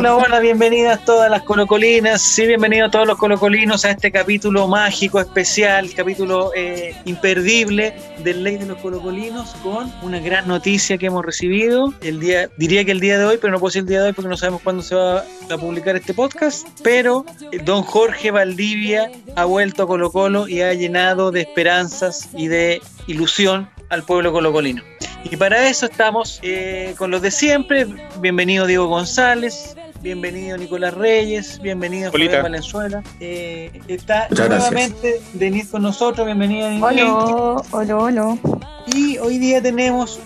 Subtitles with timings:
[0.00, 5.20] Hola, hola, bienvenidas todas las colocolinas, sí, bienvenidos todos los colocolinos a este capítulo mágico,
[5.20, 11.22] especial, capítulo eh, imperdible del Ley de los Colocolinos con una gran noticia que hemos
[11.22, 14.00] recibido, el día, diría que el día de hoy, pero no puedo decir el día
[14.00, 17.82] de hoy porque no sabemos cuándo se va a publicar este podcast, pero eh, don
[17.82, 23.68] Jorge Valdivia ha vuelto a Colo Colo y ha llenado de esperanzas y de ilusión
[23.90, 24.82] al pueblo colocolino.
[25.24, 27.86] Y para eso estamos eh, con los de siempre.
[28.20, 33.02] Bienvenido Diego González, bienvenido Nicolás Reyes, bienvenido Javier Valenzuela.
[33.20, 38.38] Eh, está nuevamente Denis con nosotros, bienvenido Hola, hola, hola.
[38.86, 40.18] Y hoy día tenemos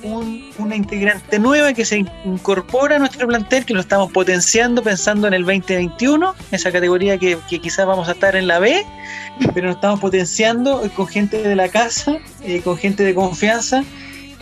[0.58, 5.34] una integrante nueva que se incorpora a nuestro plantel, que lo estamos potenciando pensando en
[5.34, 8.84] el 2021, esa categoría que, que quizás vamos a estar en la B,
[9.52, 13.84] pero nos estamos potenciando con gente de la casa, eh, con gente de confianza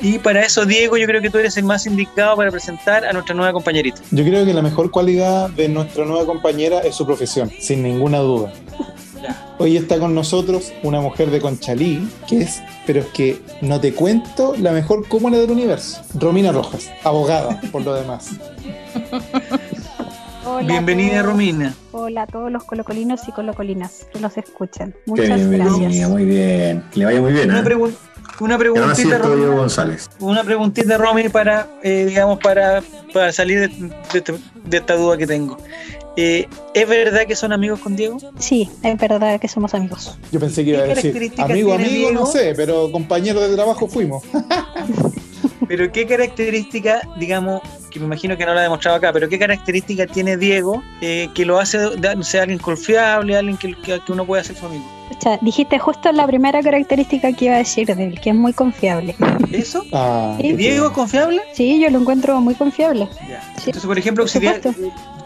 [0.03, 3.13] y para eso, Diego, yo creo que tú eres el más indicado para presentar a
[3.13, 4.01] nuestra nueva compañerita.
[4.11, 8.19] Yo creo que la mejor cualidad de nuestra nueva compañera es su profesión, sin ninguna
[8.19, 8.53] duda.
[9.59, 13.95] Hoy está con nosotros una mujer de Conchalí, que es, pero es que no te
[13.95, 16.03] cuento, la mejor cúmula del universo.
[16.15, 18.31] Romina Rojas, abogada, por lo demás.
[20.67, 21.75] Bienvenida, Romina.
[21.93, 24.95] Hola a todos los colocolinos y colocolinas que nos escuchan.
[25.07, 26.09] Muchas gracias.
[26.09, 26.85] Muy bien.
[26.91, 27.51] Que le vaya muy bien.
[27.51, 27.93] Una, ¿eh?
[28.41, 30.11] Una preguntita, Romy, González.
[30.19, 35.59] Una preguntita, Romy, para, eh, digamos, para, para salir de, esta duda que tengo.
[36.17, 38.19] Eh, ¿Es verdad que son amigos con Diego?
[38.39, 40.19] Sí, es verdad que somos amigos.
[40.31, 44.23] Yo pensé que iba a decir, amigo, amigo, no sé, pero compañero de trabajo fuimos.
[45.69, 49.39] pero ¿qué característica, digamos, que me imagino que no la ha demostrado acá, pero qué
[49.39, 51.79] característica tiene Diego eh, que lo hace
[52.23, 54.85] ser alguien confiable, alguien que, que, uno puede hacer su amigo?
[55.41, 59.15] Dijiste justo la primera característica que iba a decir de él, que es muy confiable.
[59.51, 59.85] ¿Eso?
[59.93, 61.41] Ah, ¿Diego es confiable?
[61.53, 63.09] Sí, yo lo encuentro muy confiable.
[63.59, 64.75] Entonces, por ejemplo, si Diego,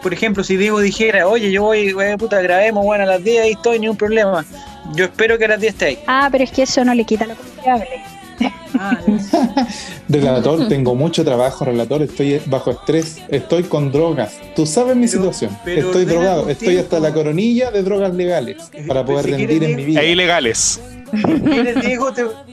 [0.01, 3.51] por ejemplo, si Diego dijera, oye, yo voy, puta, grabemos, bueno, a las 10 y
[3.51, 4.45] estoy, ni un problema.
[4.93, 5.99] Yo espero que a las 10 esté ahí.
[6.07, 7.87] Ah, pero es que eso no le quita lo confiable.
[10.09, 14.39] Relator, tengo mucho trabajo, relator, estoy bajo estrés, estoy con drogas.
[14.55, 15.57] Tú sabes mi situación.
[15.65, 20.01] estoy drogado, estoy hasta la coronilla de drogas legales para poder rendir en mi vida.
[20.01, 20.79] E ilegales.
[21.81, 22.11] Diego,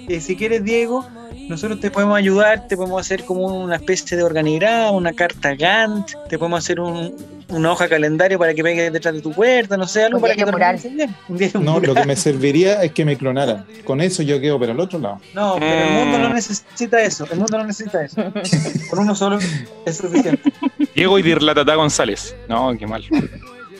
[0.09, 1.05] eh, si quieres, Diego,
[1.49, 6.13] nosotros te podemos ayudar, te podemos hacer como una especie de organigrama, una carta Gantt,
[6.29, 10.05] te podemos hacer una hoja calendario para que pegue detrás de tu puerta, no sé,
[10.05, 13.67] algo para que te No, lo que me serviría es que me clonaran.
[13.85, 15.21] Con eso yo quedo pero al otro lado.
[15.35, 17.27] No, pero el mundo no necesita eso.
[17.31, 18.23] El mundo no necesita eso.
[18.91, 19.39] Con uno solo
[19.85, 20.53] es suficiente.
[20.95, 22.35] Diego y Dirlatata González.
[22.49, 23.05] No, qué mal.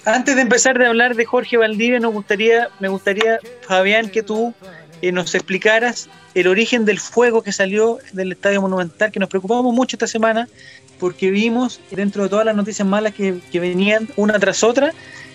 [0.05, 4.53] Antes de empezar de hablar de Jorge Valdivia, nos gustaría, me gustaría, Fabián, que tú
[5.05, 9.75] eh, nos explicaras el origen del fuego que salió del Estadio Monumental, que nos preocupamos
[9.75, 10.49] mucho esta semana,
[10.99, 14.95] porque vimos dentro de todas las noticias malas que, venían una tras otra,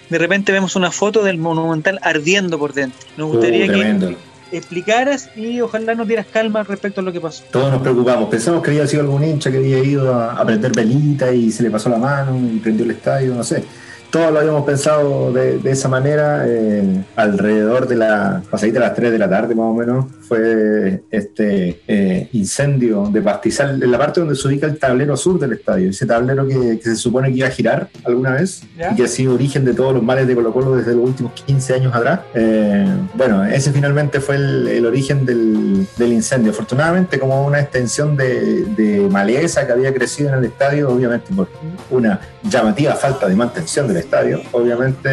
[0.09, 2.99] de repente vemos una foto del Monumental ardiendo por dentro.
[3.15, 4.17] Nos gustaría uh, que
[4.57, 7.43] explicaras y ojalá nos dieras calma respecto a lo que pasó.
[7.51, 10.71] Todos nos preocupamos, pensamos que había sido algún hincha que había ido a, a prender
[10.71, 13.63] velita y se le pasó la mano y prendió el estadio, no sé
[14.09, 19.11] todos lo habíamos pensado de, esa manera, eh, alrededor de la pasadita de las 3
[19.11, 24.19] de la tarde más o menos, fue este eh, incendio de pastizal en la parte
[24.19, 27.47] donde se ubica el tablero sur del estadio, ese tablero que, se supone que iba
[27.47, 30.53] a girar alguna vez y que ha sido origen de todos los males de Colo
[30.53, 32.21] Colo desde los últimos 15 años atrás.
[32.33, 36.51] Eh, bueno, ese finalmente fue el, origen del, incendio.
[36.51, 41.47] Afortunadamente, como una extensión de, de maleza que había crecido en el estadio, obviamente por
[41.91, 44.41] una llamativa falta de mantención del estadio.
[44.51, 45.09] Obviamente,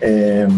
[0.00, 0.48] eh,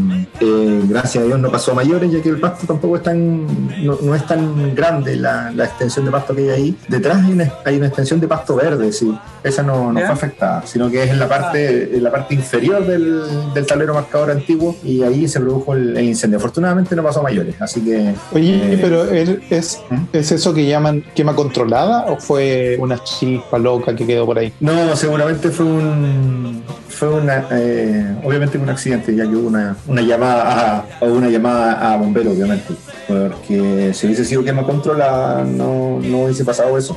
[0.41, 3.47] eh, gracias a Dios no pasó a mayores, ya que el pasto tampoco es tan,
[3.85, 6.77] no, es tan grande la, extensión de pasto que hay ahí.
[6.89, 9.17] Detrás hay una, hay una extensión de pasto verde, sí.
[9.43, 12.87] Esa no, no fue afectada, sino que es en la parte, en la parte inferior
[12.87, 13.23] del,
[13.55, 16.39] del, tablero marcador antiguo y ahí se produjo el, incendio.
[16.39, 18.15] Afortunadamente no pasó a mayores, así que...
[18.33, 19.97] Oye, eh, pero es, ¿Mm?
[20.13, 24.53] ¿es eso que llaman quema controlada o fue una chispa loca que quedó por ahí?
[24.61, 26.63] No, seguramente fue un
[26.99, 31.93] fue una, eh, obviamente un accidente, ya que hubo una, una llamada a, una llamada
[31.93, 32.75] a bomberos, obviamente,
[33.07, 36.97] porque si hubiese sido quema controlada no, no hubiese pasado eso.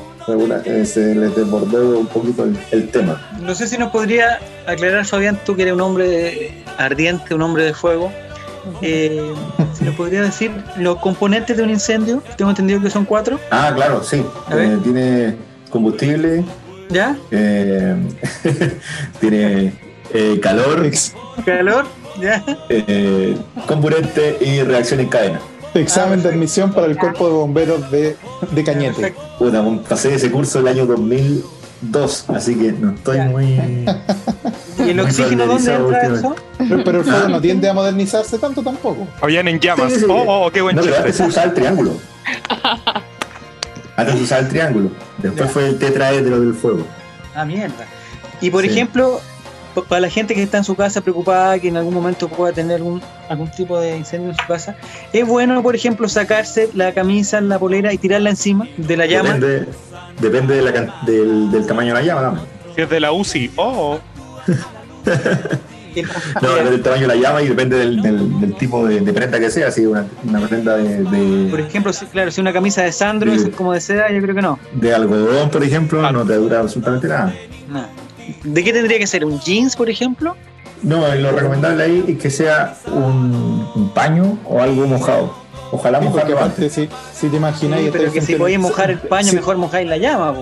[0.66, 3.22] Eh, se les desbordó un poquito el, tema.
[3.42, 7.66] No sé si nos podría aclarar, Fabián, tú que eres un hombre ardiente, un hombre
[7.66, 8.12] de fuego.
[8.84, 9.34] Eh,
[9.74, 13.40] si nos podría decir los componentes de un incendio, tengo entendido que son cuatro.
[13.50, 14.24] Ah, claro, sí.
[14.84, 15.36] tiene
[15.72, 16.46] combustible,
[16.92, 17.18] ¿Ya?
[19.19, 19.74] tiene
[20.13, 20.90] eh, calor,
[21.46, 21.86] calor,
[22.19, 22.44] ya.
[22.69, 23.38] Eh,
[23.68, 25.40] comburente y reacción en cadena.
[25.74, 28.18] Examen de admisión para el cuerpo de bomberos de,
[28.52, 29.13] de Cañete.
[29.88, 33.58] pasé ese curso el año 2002, así que no estoy muy.
[34.86, 36.36] ¿Y el oxígeno dónde entra eso?
[36.58, 39.08] Pero, pero el fuego no tiende a modernizarse tanto tampoco.
[39.22, 39.94] Habían en llamas.
[39.94, 40.12] Sí, sí, sí.
[40.12, 41.08] Oh, oh, qué buen No, pero chiste.
[41.08, 41.92] antes se usaba el triángulo.
[43.96, 44.90] Antes se usaba el triángulo.
[45.19, 45.54] Después Ya.
[45.54, 46.86] fue el tetraedro del fuego.
[47.36, 47.86] Ah, mierda.
[48.42, 48.69] Y por Sí.
[48.69, 49.22] ejemplo,
[49.88, 52.77] para la gente que está en su casa preocupada que en algún momento pueda tener
[52.77, 54.75] algún, algún tipo de incendio en su casa,
[55.13, 59.33] es bueno, por ejemplo, sacarse la camisa, la polera y tirarla encima de la llama.
[59.33, 59.68] Depende,
[60.19, 62.21] depende de la can- del, del tamaño de la llama.
[62.21, 62.41] ¿no?
[62.75, 63.51] Si es de la UCI.
[63.56, 64.00] Oh,
[65.95, 66.07] El-
[66.41, 69.12] No, depende del tamaño de la llama y depende del, del- del tipo de, de
[69.13, 69.69] prenda que sea.
[69.71, 72.91] Si es una, una prenda de, de- por ejemplo, si, claro, si una camisa de
[72.94, 74.57] Sandro es como de seda, yo creo que no.
[74.74, 77.33] de algodón, por ejemplo, no te dura absolutamente nada.
[77.69, 77.89] Nada.
[78.44, 79.25] ¿De qué tendría que ser?
[79.25, 80.36] ¿Un jeans, por ejemplo?
[80.83, 85.33] No, lo recomendable ahí es que sea un, un paño o algo mojado.
[85.72, 86.74] Ojalá Sí, mojarlo aparte, antes.
[86.74, 87.80] si, si te imaginas...
[87.80, 89.36] Sí, y pero que si podéis mojar el paño, Sí.
[89.36, 90.33] mejor mojáis la llama.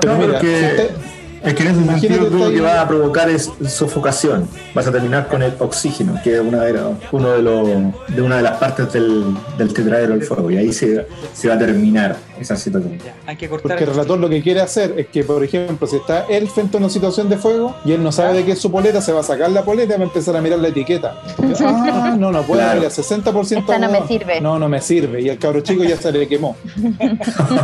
[0.00, 0.96] Pero No, mira, porque- si usted-
[1.44, 4.48] Es que en ese Imagínate sentido tú lo que va a provocar es sofocación.
[4.74, 6.80] Vas a terminar con el oxígeno, que es una de,
[7.12, 7.68] uno de, los,
[8.08, 9.24] de una de las partes del,
[9.58, 10.50] del tetraedro del fuego.
[10.50, 12.98] Y ahí se, se va a terminar esa situación.
[13.04, 13.68] Ya, hay que cortar.
[13.72, 16.76] Porque el relator lo que quiere hacer es que, por ejemplo, si está él frente
[16.76, 19.12] a una situación de fuego y él no sabe de qué es su poleta, se
[19.12, 21.14] va a sacar la poleta y va a empezar a mirar la etiqueta.
[21.66, 22.80] Ah, no, no puede, Claro.
[22.80, 24.40] mira, 60% Esta no me sirve.
[24.40, 25.20] No, no me sirve.
[25.22, 26.56] Y el cabro chico ya se le quemó.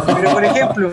[0.06, 0.90] Pero por ejemplo,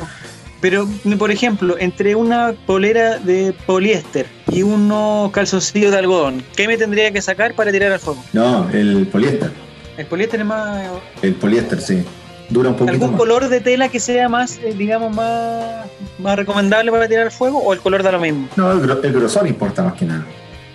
[0.62, 0.88] pero
[1.18, 7.12] por ejemplo, entre una polera de poliéster y unos calzoncillos de algodón, ¿qué me tendría
[7.12, 8.24] que sacar para tirar al fuego?
[8.34, 9.52] No, el poliéster.
[9.98, 10.84] El poliéster es más
[11.22, 12.04] El poliéster, sí.
[12.50, 13.20] Dura un poquito algún más.
[13.20, 15.86] color de tela que sea más, eh, digamos, más,
[16.18, 18.48] más recomendable para tirar al fuego o el color da lo mismo.
[18.56, 20.26] No, el grosor importa más que nada.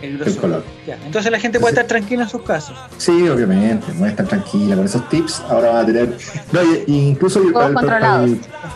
[0.03, 0.65] El, color.
[0.87, 2.77] Ya, Entonces la gente puede estar tranquila en sus casos.
[2.99, 5.41] Sí, obviamente, a estar tranquila con esos tips.
[5.49, 6.17] Ahora van a tener.
[6.53, 7.41] No, y- incluso.
[7.41, 8.27] Todo para para controlado.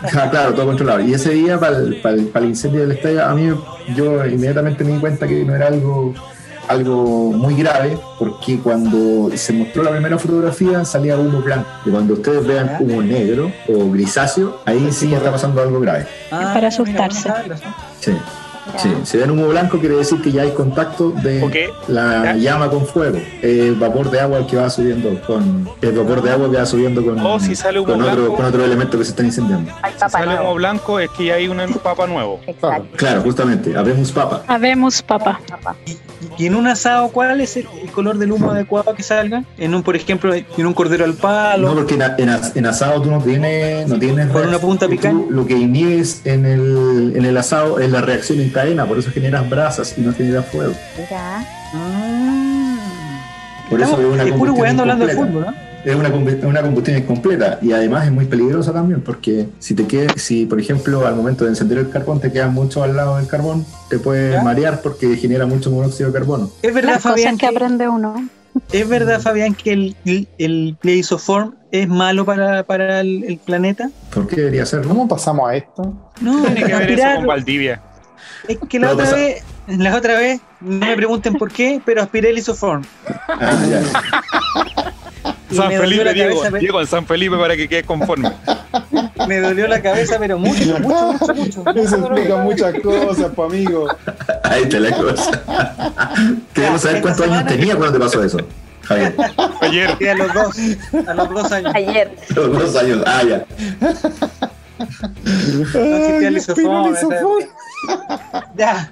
[0.03, 0.99] Ah, claro, todo controlado.
[1.01, 3.53] Y ese día, para el, para el- para el incendio del estadio, a mí
[3.95, 6.13] yo inmediatamente me di cuenta que no era algo,
[6.67, 11.67] algo muy grave, porque cuando se mostró la primera fotografía salía humo blanco.
[11.85, 16.05] Y cuando ustedes vean humo negro o grisáceo, ahí sí está pasando algo grave.
[16.31, 17.31] Ah, para asustarse.
[17.99, 18.11] Sí.
[18.77, 21.55] Sí, si ven humo blanco quiere decir que ya hay contacto de Ok.
[21.89, 22.35] la Ya.
[22.35, 23.17] llama con fuego.
[23.41, 26.65] Eh, vapor de agua el que va subiendo con el vapor de agua que va
[26.65, 28.35] subiendo con, O si sale humo con, otro, blanco.
[28.35, 29.71] con otro elemento que se está incendiando.
[29.81, 30.41] Hay Si sale nuevo.
[30.43, 32.39] humo blanco es que ya hay un papa nuevo.
[32.45, 32.87] Exacto.
[32.97, 34.43] Claro, justamente, habemos papa.
[34.47, 35.39] Habemos papa.
[35.49, 35.75] Papa.
[36.37, 39.43] Y en un asado, ¿cuál es el, el color del humo adecuado que salga?
[39.57, 41.67] En un, por ejemplo, en un cordero al palo.
[41.69, 44.87] No, porque en, en as- en asado tú no tienes, no tienes Con una punta
[44.87, 45.25] picante.
[45.31, 49.11] Lo que inhibes en el, en el asado es la reacción en cadena, por eso
[49.11, 50.73] generas brasas y no generas fuego.
[50.97, 51.45] Mira.
[51.73, 52.77] Ah.
[53.69, 55.45] Por eso es una es puro combustión hablando de incompleta.
[55.45, 55.67] fútbol, ¿no?
[55.85, 59.85] Es una, combu- una combustión incompleta y además es muy peligrosa también porque si te
[59.85, 63.17] quedas, si por ejemplo al momento de encender el carbón te quedas mucho al lado
[63.17, 64.41] del carbón, te puedes ¿Ya?
[64.43, 66.49] marear porque genera mucho monóxido de carbono.
[66.61, 68.27] Es verdad, Las cosas Fabián, que que, aprende uno.
[68.73, 73.89] es verdad, Fabián, que el, el, el Pleisoform es malo para, para el, el planeta.
[74.13, 74.89] ¿Por qué debería serlo?
[74.89, 76.11] ¿Cómo pasamos a esto?
[76.21, 77.81] No, Tiene que ver eso con Valdivia.
[78.47, 82.01] Es que la otra pasa- vez, la otra vez, no me pregunten por qué, pero
[82.01, 82.83] aspiré el isoform.
[83.27, 83.81] Ah, ya.
[85.49, 86.39] Y San Felipe, Diego.
[86.41, 88.31] cabeza, Diego en San Felipe para que quede conforme.
[89.27, 91.69] Me dolió la cabeza, pero mucho, mucho, mucho, mucho.
[91.79, 93.87] Eso explica muchas cosas, pues amigo.
[94.43, 95.41] Ahí está la cosa.
[96.53, 98.37] Queremos saber cuántos años tenía cuando te pasó eso,
[98.83, 99.15] Javier.
[99.61, 99.95] Ayer.
[99.99, 100.57] Sí, a los dos,
[101.07, 101.71] a los dos años.
[101.75, 102.15] Ayer.
[102.35, 103.03] Los dos años.
[103.05, 103.45] Ah, ya.
[106.63, 107.07] No esa-
[108.55, 108.91] Ya,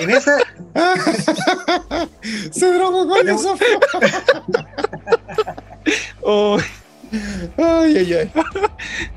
[0.00, 0.38] en esa,
[2.52, 3.56] Se drogó con eso.
[6.22, 6.58] Oh,
[7.56, 8.30] Ay, ay, ay.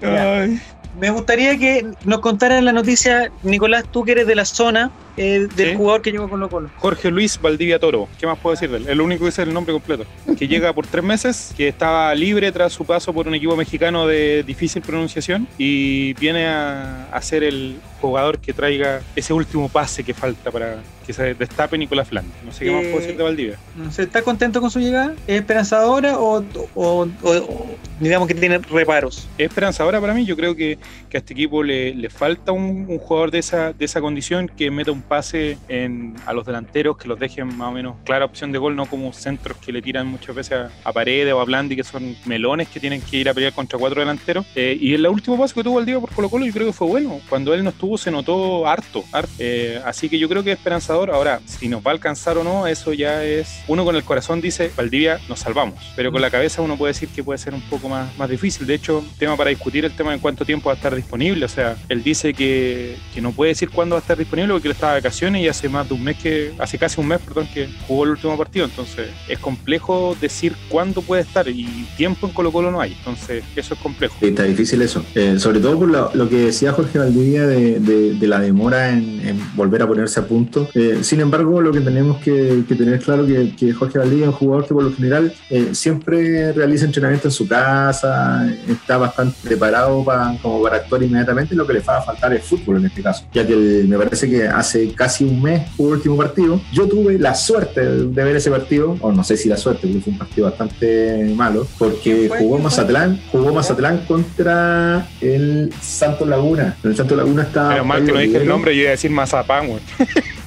[0.02, 0.62] ay.
[1.00, 5.48] Me gustaría que nos contaras la noticia, Nicolás, tú que eres de la zona, eh,
[5.56, 5.76] del Sí.
[5.76, 6.70] jugador que llegó con Colo Colo.
[6.78, 8.08] Jorge Luis Valdivia Toro.
[8.20, 8.88] ¿Qué más puedo decir de él?
[8.88, 10.06] El único que es el nombre completo.
[10.38, 14.08] Que llega por tres meses, que estaba libre tras su paso por un equipo mexicano
[14.08, 20.04] de difícil pronunciación y viene a, a ser el jugador que traiga ese último pase
[20.04, 22.34] que falta para que se destape Nicolás Flandes.
[22.46, 23.58] No sé qué más Eh, puedo decir de Valdivia.
[23.76, 25.14] No sé, ¿Está contento con su llegada?
[25.28, 26.44] ¿Es esperanzadora o,
[26.76, 27.66] o- o- o
[28.00, 29.28] digamos que tiene reparos?
[29.38, 30.26] es esperanzadora para mí.
[30.26, 30.78] Yo creo que,
[31.10, 34.48] que a este equipo le, le falta un, un jugador de esa, de esa condición
[34.48, 38.26] que meta un pase en, a los delanteros, que los dejen más o menos clara
[38.26, 41.40] opción de gol, no como centros que le tiran muchas veces a, a Paredes o
[41.42, 44.46] a Blandi, que son melones que tienen que ir a pelear contra cuatro delanteros.
[44.56, 46.88] Eh, y el último pase que tuvo día por Colo Colo yo creo que fue
[46.88, 47.20] bueno.
[47.30, 49.04] Cuando él no estuvo se notó harto.
[49.12, 49.32] harto.
[49.40, 51.12] Eh, así que yo creo que es esperanzador.
[51.12, 53.62] Ahora, si nos va a alcanzar o no, eso ya es...
[53.68, 55.94] Uno con el corazón dice, Valdivia, nos salvamos.
[55.96, 58.68] Pero con la cabeza uno puede decir que puede ser un poco más, más difícil.
[58.68, 61.46] De hecho, tema para discutir el tema de cuánto tiempo va a estar disponible.
[61.46, 64.68] O sea, él dice que, que no puede decir cuándo va a estar disponible porque
[64.68, 67.08] lo estaba estaba de vacaciones y hace más de un mes que, hace casi un
[67.08, 68.66] mes, perdón, que jugó el último partido.
[68.66, 72.94] Entonces es complejo decir cuándo puede estar y tiempo en Colo Colo no hay.
[72.94, 74.16] Entonces eso es complejo.
[74.20, 75.06] Sí, está difícil eso.
[75.14, 78.90] Eh, sobre todo por lo, lo que decía Jorge Valdivia de, de- de la demora
[78.90, 80.70] en, en volver a ponerse a punto.
[80.74, 84.28] Eh, sin embargo, lo que tenemos que, que tener claro que, que Jorge Valdivia es
[84.30, 89.36] un jugador que por lo general eh, siempre realiza entrenamiento en su casa, está bastante
[89.44, 91.56] preparado para, como para actuar inmediatamente.
[91.56, 93.98] Lo que le va a faltar es fútbol en este caso, ya que el- me
[93.98, 96.62] parece que hace casi un mes jugó el último partido.
[96.72, 100.02] Yo tuve la suerte de ver ese partido, o no sé si la suerte, porque
[100.02, 102.60] fue un partido bastante malo, porque jugó.
[102.62, 106.76] Mazatlán, jugó Mazatlán contra el Santos Laguna.
[106.84, 107.71] El Santos Laguna está.
[107.74, 109.82] Pero mal que no dije el nombre, yo iba a decir Mazapán, güey.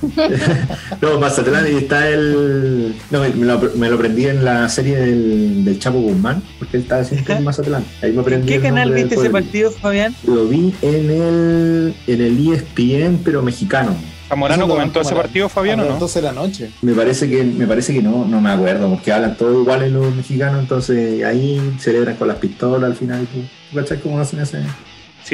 [1.01, 2.95] No, Mazatlán y está el.
[3.11, 6.77] No, me, me lo, me lo aprendí en la serie del, del Chapo Guzmán, porque
[6.77, 7.85] él estaba siempre en Mazatlán.
[8.03, 8.53] Ahí me ¿En aprendí.
[8.53, 10.15] qué canal viste ese partido, Fabián?
[10.27, 13.97] Lo vi en el, en el ESPN, pero mexicano.
[14.29, 15.99] Zamorano comentó ese partido, Fabián, ¿o no?
[15.99, 16.71] 12 de la noche.
[16.83, 20.15] Me parece que, me parece que no, no me acuerdo, porque hablan todos iguales los
[20.15, 23.27] mexicanos, entonces ahí celebran con las pistolas al final.
[23.27, 24.63] ¿Tú, cómo hacen ese?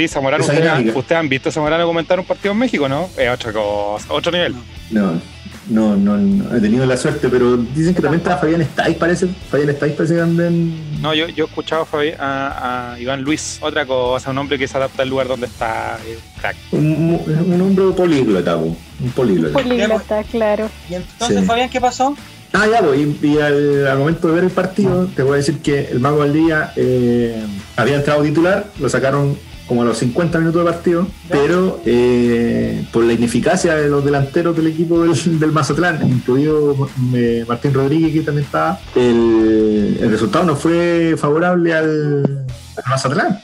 [0.09, 0.99] Sí, Zamorano, ustedes, dinámica.
[0.99, 3.09] ustedes han visto a Zamorano comentar un partido en México, ¿no?
[3.17, 4.55] Es otra cosa, otro nivel.
[4.91, 5.21] No,
[5.69, 9.29] no, no, no he tenido la suerte, pero dicen que también está Fabián Estáis, parece.
[9.51, 11.01] Fabián Estáis parece que anda en.
[11.01, 14.59] No, yo, yo he escuchado a, Fabi- a- a Iván Luis, otra cosa, un hombre
[14.59, 16.57] que se adapta al lugar donde está, eh, crack.
[16.73, 19.53] Un, un, hombre políglota, po, un políglota.
[19.63, 20.69] Políglota, claro.
[20.91, 21.45] Y entonces, Sí.
[21.47, 22.17] Fabián, ¿qué pasó?
[22.53, 25.37] Ah, ya, pues, y, y al, al momento de ver el partido, te voy a
[25.37, 27.41] decir que el Mago del Día eh,
[27.77, 29.39] había entrado titular, lo sacaron
[29.71, 34.57] como a los 50 minutos de partido, pero eh, por la ineficacia de los delanteros
[34.57, 41.15] del equipo del, Mazatlán, incluido eh, Martín Rodríguez, que también estaba, el, resultado no fue
[41.17, 42.47] favorable al,
[42.89, 43.41] Mazatlán.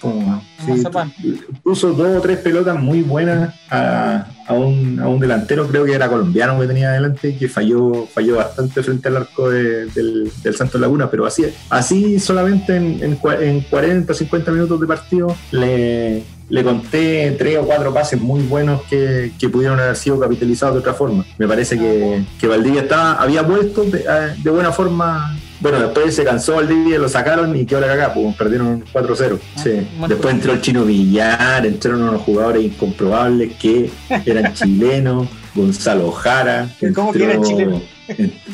[0.75, 5.85] Sí, puso dos o tres pelotas muy buenas a, a un, a un delantero, creo
[5.85, 10.30] que era colombiano que tenía adelante, que falló, falló bastante frente al arco de- del,
[10.42, 14.87] del Santos Laguna, pero así, así solamente en, en, en 40 o 50 minutos de
[14.87, 20.18] partido le, le conté tres o cuatro pases muy buenos que, que pudieron haber sido
[20.20, 21.25] capitalizados de otra forma.
[21.38, 24.04] Me parece que, que Valdivia estaba, había vuelto de,
[24.42, 25.37] de buena forma.
[25.60, 29.38] Bueno, después se cansó Valdivia, lo sacaron y quedó la cagada, pues perdieron 4-0.
[29.62, 29.86] Sí.
[30.00, 33.90] Ah, Después entró el chino Villar, entraron unos jugadores incomprobables que
[34.25, 36.68] eran chilenos, Gonzalo Jara.
[36.94, 37.80] ¿Cómo que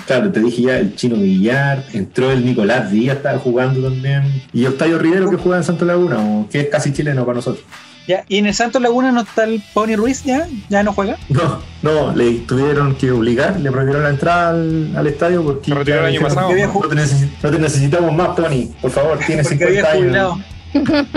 [0.07, 4.23] Claro, te dije ya, el chino Villar, entró el Nicolás Díaz, estaba jugando también.
[4.53, 7.65] Y Octavio Rivero que juega en Santo Laguna, o que es casi chileno para nosotros.
[8.09, 10.49] Ya, ¿Y en el Santos Laguna no está el Pony Ruiz ya?
[10.69, 11.17] ¿Ya no juega?
[11.29, 15.79] No, no, le tuvieron que obligar, le prohibieron la entrada al, al estadio porque el
[15.99, 16.73] año dijeron, pasado, ¿no?
[16.75, 20.33] no, te necesi- no te necesitamos más, Pony, por favor, tienes Porque 50 había jubilado.
[20.33, 20.47] años.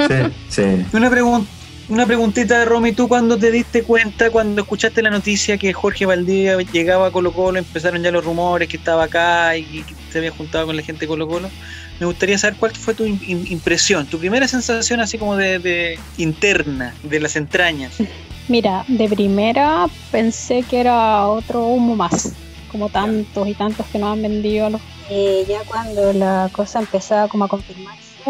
[0.08, 0.86] Sí, sí.
[0.94, 1.48] Una, pregun-
[1.90, 6.06] una preguntita de Romy, ¿tú cuando te diste cuenta, cuando escuchaste la noticia que Jorge
[6.06, 10.20] Valdivia llegaba a Colo Colo, empezaron ya los rumores que estaba acá y que se
[10.20, 11.50] había juntado con la gente de Colo Colo?
[12.00, 15.60] Me gustaría saber cuál fue tu im- im- impresión, tu primera sensación así como de,
[15.60, 17.96] de interna, de las entrañas.
[18.48, 22.34] Mira, de primera pensé que era otro humo más,
[22.72, 24.82] como tantos y tantos que nos han vendido a los...
[25.10, 28.22] Eh, ya cuando la cosa empezaba como a confirmarse,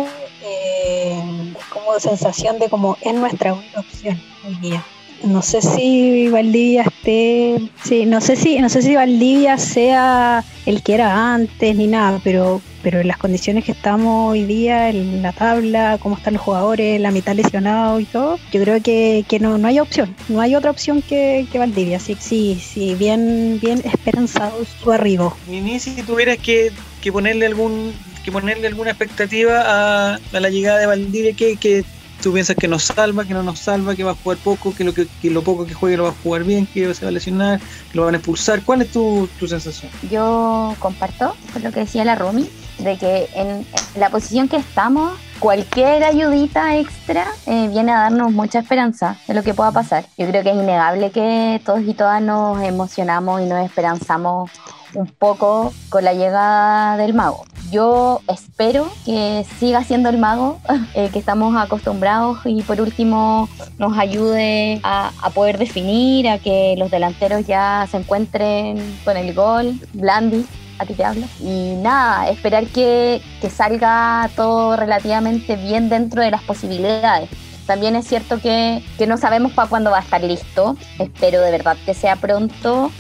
[0.41, 1.24] eh,
[1.69, 4.86] como sensación de como es nuestra única opción hoy día.
[5.24, 10.84] No sé si Valdivia esté, sí, no sé si, no sé si Valdivia sea el
[10.84, 15.24] que era antes ni nada, pero, pero en las condiciones que estamos hoy día, en
[15.24, 19.39] la tabla, cómo están los jugadores, la mitad lesionados y todo, yo creo que, que
[19.39, 22.00] no, no hay opción, no hay otra opción que, que Valdivia.
[22.00, 25.36] Sí, sí, sí, bien, bien esperanzado su arribo.
[25.48, 27.92] Ni si tuvieras que, que ponerle algún
[28.24, 31.84] que ponerle alguna expectativa a, a la llegada de Valdivia, que, que
[32.22, 34.84] tú piensas que nos salva, que no nos salva, que va a jugar poco, que
[34.84, 37.10] lo, que, que lo poco que juegue lo va a jugar bien, que se va
[37.10, 38.62] a lesionar, que lo van a expulsar.
[38.63, 39.91] ¿Cuál es tu, tu sensación?
[40.10, 45.17] Yo comparto con lo que decía la Romy, de que en la posición que estamos,
[45.39, 50.05] cualquier ayudita extra eh, viene a darnos mucha esperanza de lo que pueda pasar.
[50.17, 54.51] Yo creo que es innegable que todos y todas nos emocionamos y nos esperanzamos
[54.95, 57.45] un poco con la llegada del mago.
[57.71, 60.59] Yo espero que siga siendo el mago
[60.95, 66.91] eh, que estamos acostumbrados y por último nos ayude a, poder definir, a que los
[66.91, 69.73] delanteros ya se encuentren con el gol.
[69.93, 70.45] Blandi,
[70.79, 71.25] a ti te hablo.
[71.39, 77.29] Y nada, esperar que, que salga todo relativamente bien dentro de las posibilidades.
[77.65, 80.77] También es cierto que, que no sabemos para cuándo va a estar listo.
[80.99, 82.91] Espero de verdad que sea pronto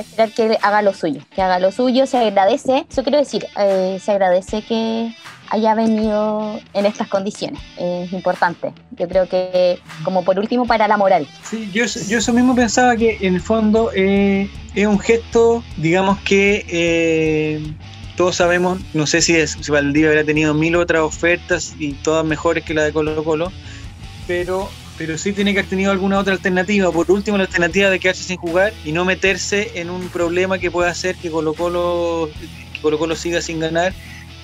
[0.00, 3.98] esperar que haga lo suyo, que haga lo suyo, se agradece, eso quiero decir, eh,
[4.02, 5.12] se agradece que,
[5.50, 7.60] haya venido en estas condiciones.
[7.76, 8.72] Es importante.
[8.92, 11.26] Yo creo que, como por último, para la moral.
[11.42, 16.18] Sí, yo, yo eso mismo pensaba que en el fondo eh, es un gesto, digamos
[16.20, 17.74] que eh,
[18.16, 22.24] todos sabemos, no sé si, es, si Valdivia habrá tenido mil otras ofertas y todas
[22.24, 23.52] mejores que la de Colo Colo,
[24.26, 26.90] pero pero sí tiene que haber tenido alguna otra alternativa.
[26.90, 30.70] Por último, la alternativa de quedarse sin jugar y no meterse en un problema que
[30.70, 32.28] pueda hacer que Colo Colo,
[32.74, 33.94] que Colo, -Colo siga sin ganar.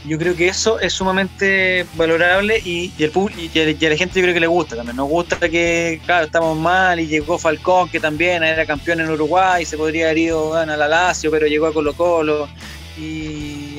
[0.06, 4.23] Yo creo que eso es sumamente valorable y, y, el, y, a la gente yo
[4.23, 4.96] creo que le gusta también.
[4.96, 9.64] Nos gusta que, claro, estamos mal y llegó Falcón, que también era campeón en Uruguay,
[9.64, 12.49] se podría haber ido a la Lazio, pero llegó a Colo Colo
[12.96, 13.33] y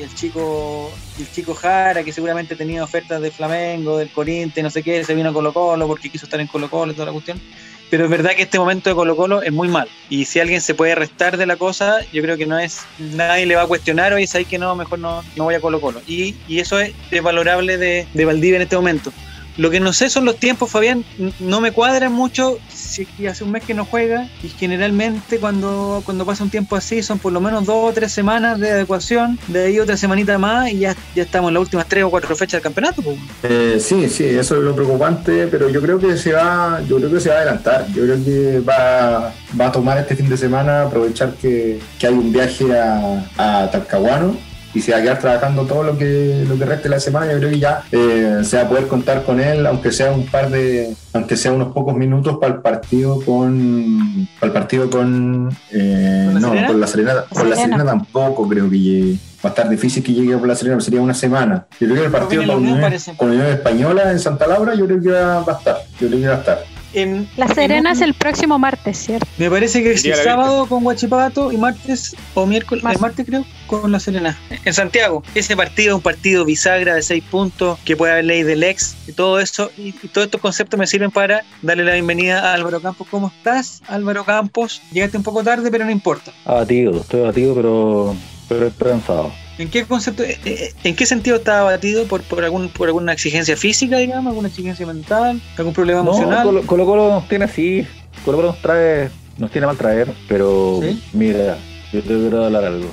[0.06, 4.82] el chico el chico Jara que seguramente tenía ofertas de Flamengo, del Corinthians, no sé
[4.82, 7.12] qué, se vino a Colo Colo porque quiso estar en Colo Colo y toda la
[7.12, 7.40] cuestión.
[7.88, 9.88] Pero es verdad que este momento de Colo Colo es muy mal.
[10.10, 13.46] Y si alguien se puede restar de la cosa, yo creo que no es, nadie
[13.46, 16.00] le va a cuestionar o dice que no, mejor no, no voy a Colo Colo.
[16.06, 19.12] Y, y eso es, es valorable de, de Valdivia en este momento.
[19.56, 21.04] Lo que no sé son los tiempos, Fabián.
[21.40, 26.24] No me cuadran mucho si hace un mes que no juega y generalmente cuando, cuando
[26.24, 29.66] pasa un tiempo así son por lo menos dos o tres semanas de adecuación, de
[29.66, 32.52] ahí otra semanita más y ya, ya estamos en las últimas tres o cuatro fechas
[32.52, 33.02] del campeonato.
[33.42, 37.10] Eh, sí, sí, eso es lo preocupante, pero yo creo que se va, yo creo
[37.10, 37.86] que se va a adelantar.
[37.92, 42.14] Yo creo que va, va a tomar este fin de semana, aprovechar que, que hay
[42.14, 44.36] un viaje a, a Talcahuano
[44.76, 47.32] y se va a quedar trabajando todo lo que, lo que reste de la semana,
[47.32, 50.26] yo creo que ya eh, se va a poder contar con él, aunque sea un
[50.26, 55.50] par de, aunque sea unos pocos minutos para el partido con para el partido con,
[55.72, 59.18] eh, no, con la Serena, con la Serena tampoco creo que llegue.
[59.44, 61.66] Va a estar difícil que llegue por la Serena, sería una semana.
[61.80, 64.74] Yo creo que el partido con la Unión, con la Unión Española en Santa Laura,
[64.74, 65.76] yo creo que va a estar.
[65.98, 66.75] Yo creo que va a estar.
[66.96, 69.26] En, la Serena en, es el próximo martes, ¿cierto?
[69.36, 73.44] Me parece que es el sábado con Guachipato y martes o miércoles, el martes creo,
[73.66, 74.38] con la Serena.
[74.64, 75.22] En Santiago.
[75.34, 78.96] Ese partido es un partido bisagra de seis puntos, que puede haber ley del ex,
[79.06, 82.54] y todo eso, y, y todos estos conceptos me sirven para darle la bienvenida a
[82.54, 83.06] Álvaro Campos.
[83.10, 84.80] ¿Cómo estás, Álvaro Campos?
[84.90, 86.32] Llegaste un poco tarde, pero no importa.
[86.46, 88.16] Abatido, estoy abatido, pero,
[88.48, 89.32] pero esperanzado.
[89.58, 92.04] ¿En qué concepto, en qué sentido está abatido?
[92.04, 94.30] ¿Por, por, algún, ¿Por alguna exigencia física, digamos?
[94.30, 95.40] ¿Alguna exigencia mental?
[95.56, 96.44] ¿Algún problema no, emocional?
[96.44, 97.86] Colo, Colo Colo nos tiene así,
[98.24, 101.02] Colo Colo nos trae, nos tiene mal traer, pero ¿Sí?
[101.14, 101.56] mira,
[101.92, 102.90] yo te quiero hablar algo.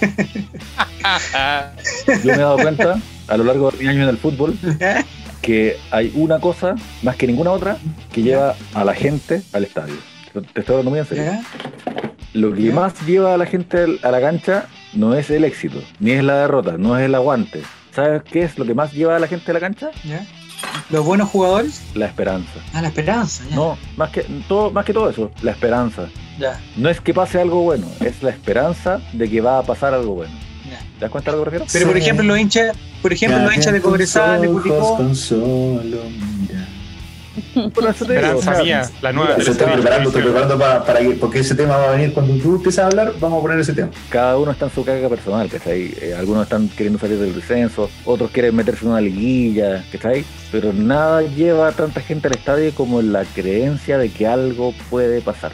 [2.06, 4.58] yo me he dado cuenta a lo largo de mi año en el fútbol
[5.40, 7.78] que hay una cosa, más que ninguna otra,
[8.12, 9.94] que lleva a la gente al estadio.
[10.32, 11.32] Te estoy hablando muy en serio.
[12.34, 16.12] Lo que más lleva a la gente a la cancha no es el éxito, ni
[16.12, 17.62] es la derrota, no es el aguante.
[17.94, 19.90] ¿Sabes qué es lo que más lleva a la gente a la cancha?
[20.04, 20.24] ¿Ya?
[20.90, 21.82] ¿Los buenos jugadores?
[21.94, 22.52] La esperanza.
[22.72, 23.44] Ah, la esperanza.
[23.48, 23.56] Ya.
[23.56, 26.08] No, más que, todo, más que todo eso, la esperanza.
[26.38, 26.60] Ya.
[26.76, 30.14] No es que pase algo bueno, es la esperanza de que va a pasar algo
[30.14, 30.34] bueno.
[30.68, 30.78] Ya.
[30.78, 31.66] ¿Te das cuenta de lo que refiero?
[31.72, 34.98] Pero por ejemplo los hinchas, por ejemplo los hinchas de Cobresal, de Curicó.
[37.36, 39.36] Esperanza mía, la nueva.
[39.36, 42.56] Estoy preparando, estoy preparando para, para que, porque ese tema va a venir cuando tú
[42.56, 43.90] empieces a hablar, vamos a poner ese tema.
[44.08, 45.94] Cada uno está en su carga personal, ¿cachai?
[46.00, 50.24] Eh, algunos están queriendo salir del descenso, otros quieren meterse en una liguilla, ¿cachai?
[50.50, 55.20] Pero nada lleva a tanta gente al estadio como la creencia de que algo puede
[55.20, 55.52] pasar.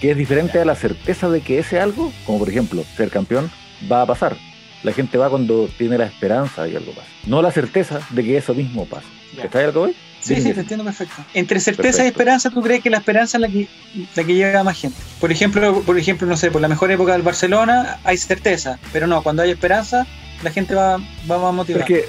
[0.00, 3.50] Que es diferente a la certeza de que ese algo, como por ejemplo ser campeón,
[3.90, 4.36] va a pasar.
[4.82, 7.06] La gente va cuando tiene la esperanza de que algo pase.
[7.26, 9.06] No la certeza de que eso mismo pase.
[9.40, 9.96] ¿Está algo hoy?
[10.22, 11.24] Sí, sí, te entiendo perfecto.
[11.34, 12.04] Entre certeza perfecto.
[12.04, 13.68] y esperanza, ¿tú crees que la esperanza es la que,
[14.14, 14.96] la que llega a más gente?
[15.20, 19.06] Por ejemplo, por ejemplo, no sé, por la mejor época del Barcelona hay certeza, pero
[19.06, 20.06] no, cuando hay esperanza,
[20.42, 20.98] la gente va,
[21.30, 21.84] va más motivada.
[21.84, 22.08] Es que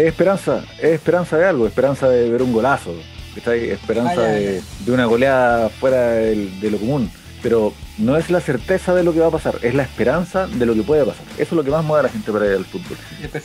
[0.00, 2.94] es esperanza, es esperanza de algo, esperanza de ver un golazo,
[3.36, 4.32] esperanza ah, ya, ya.
[4.32, 7.10] De, de, una goleada fuera de, de lo común.
[7.42, 10.66] Pero no es la certeza de lo que va a pasar, es la esperanza de
[10.66, 11.24] lo que puede pasar.
[11.34, 12.96] Eso es lo que más mueve a la gente para ir al fútbol.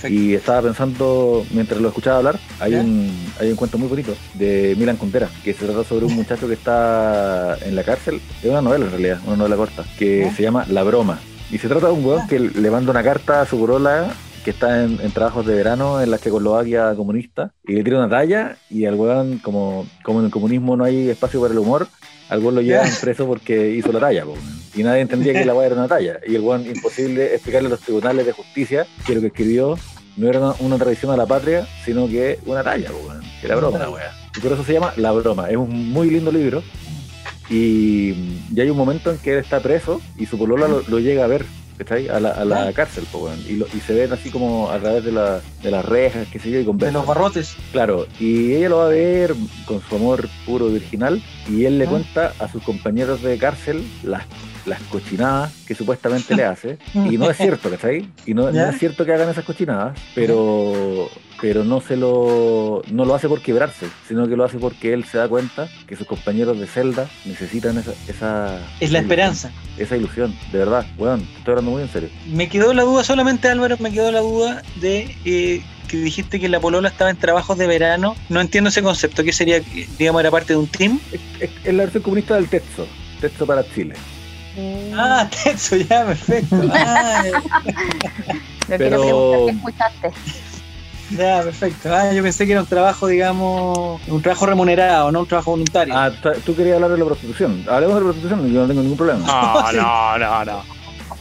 [0.09, 4.75] Y estaba pensando, mientras lo escuchaba hablar, hay un, hay un cuento muy bonito de
[4.77, 8.21] Milan Contera, que se trata sobre un muchacho que está en la cárcel.
[8.41, 11.19] Es una novela en realidad, una novela corta, que se llama La Broma.
[11.51, 14.51] Y se trata de un weón que le manda una carta a su corola que
[14.51, 18.57] está en, en, trabajos de verano en la Checoslovaquia comunista y le tira una talla
[18.69, 21.87] y al weón, como, como en el comunismo no hay espacio para el humor,
[22.29, 24.35] al weón lo llevan preso porque hizo la talla, po,
[24.75, 26.19] y nadie entendía que la weá era una talla.
[26.27, 29.77] Y el weón imposible explicarle a los tribunales de justicia que lo que escribió
[30.17, 32.99] no era una, una tradición a la patria, sino que una talla, po,
[33.39, 33.79] que era broma.
[34.35, 35.49] Y por eso se llama La Broma.
[35.49, 36.63] Es un muy lindo libro.
[37.49, 40.99] Y, y hay un momento en que él está preso y su polola lo, lo
[40.99, 41.45] llega a ver
[41.77, 42.07] ¿cachai?
[42.09, 44.79] A la, a la cárcel, po, bueno, y, lo, y, se ven así como a
[44.79, 47.55] través de, la, de las rejas, qué sé yo, y con De los barrotes.
[47.71, 51.85] Claro, y ella lo va a ver con su amor puro virginal, y él le
[51.85, 51.89] ¿Ah?
[51.89, 54.23] cuenta a sus compañeros de cárcel las
[54.65, 56.77] las cochinadas que supuestamente le hace.
[56.93, 58.07] Y no es cierto, ¿cachai?
[58.25, 61.09] Y no, es cierto que hagan esas cochinadas, pero,
[61.41, 65.03] pero no se lo, no lo hace por quebrarse, sino que lo hace porque él
[65.05, 67.91] se da cuenta que sus compañeros de celda necesitan esa...
[68.07, 69.51] esa Es la esperanza.
[69.77, 72.09] Esa ilusión, de verdad, weón, te estoy hablando muy en serio.
[72.31, 76.47] Me quedó la duda solamente, Álvaro, me quedó la duda de eh, que dijiste que
[76.49, 78.15] la polola estaba en trabajos de verano.
[78.29, 79.23] No entiendo ese concepto.
[79.23, 79.61] ¿Qué sería,
[79.99, 80.99] digamos, era parte de un team?
[81.11, 82.87] Es, es- es la versión comunista del texto,
[83.19, 83.95] texto para Chile.
[84.95, 86.55] Ah, eso ya, perfecto.
[86.73, 87.23] Ah,
[88.67, 90.11] Pero- quiero preguntar, ¿qué escuchaste?
[91.17, 91.93] ya, perfecto.
[91.93, 95.93] Ah, yo pensé que era un trabajo, digamos, un trabajo remunerado, no un trabajo voluntario.
[95.97, 96.11] Ah,
[96.45, 97.65] tú- querías hablar de la prostitución.
[97.69, 99.25] Hablemos de la prostitución, yo no tengo ningún problema.
[99.27, 100.63] No, no, no, no.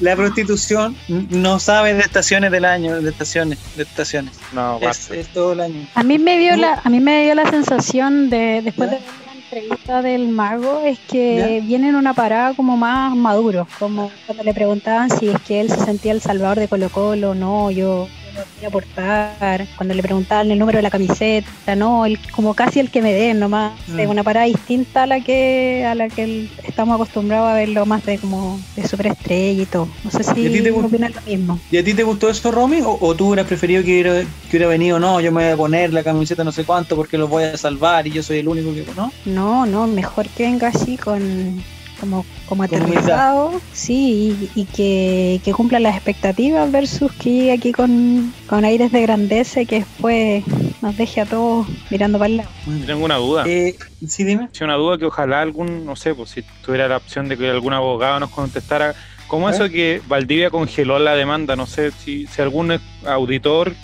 [0.01, 4.33] La prostitución no sabe de estaciones del año, de estaciones, de estaciones.
[4.53, 5.87] No, Es, es todo el año.
[5.95, 9.05] A mí me dio la, a mí me dio la sensación de, después de ver
[9.05, 9.21] la
[9.53, 14.55] entrevista del mago, es que viene en una parada como más maduro, como cuando le
[14.55, 18.09] preguntaban si es que él se sentía el salvador de Colo Colo, no, yo,
[18.66, 23.03] aportar, cuando le preguntaban el número de la camiseta, no, él, como casi el que
[23.03, 24.01] me den nomás, Mm.
[24.01, 27.85] es una parada distinta a la que a la que el- estamos acostumbrados a verlo
[27.87, 29.88] más de como de superestrella y todo.
[30.05, 31.61] No sé ¿Y a ti si opinan lo mismo.
[31.71, 32.81] ¿Y a ti te gustó eso, Romy?
[32.83, 35.57] ¿O, o tú hubieras preferido que hubiera, que hubiera venido, no, yo me voy a
[35.57, 38.49] poner la camiseta no sé cuánto porque los voy a salvar y yo soy el
[38.49, 39.12] único que, ¿no?
[39.25, 41.62] No, no, mejor que venga así con
[42.03, 47.71] como, como aterrizado, sí, y, y que, que cumpla las expectativas versus que llegue aquí
[47.71, 50.43] con, con aires de grandeza y que después
[50.83, 52.51] nos deje a todos mirando para el lado.
[52.87, 53.45] Tengo una duda.
[53.47, 54.49] Eh, sí, dime.
[54.51, 57.49] Sí, una duda que ojalá algún, no sé, pues si tuviera la opción de que
[57.49, 58.97] algún abogado nos contestara.
[59.29, 59.53] ¿Cómo ¿Eh?
[59.53, 61.55] eso que Valdivia congeló la demanda?
[61.55, 63.75] No sé si, si algún auditor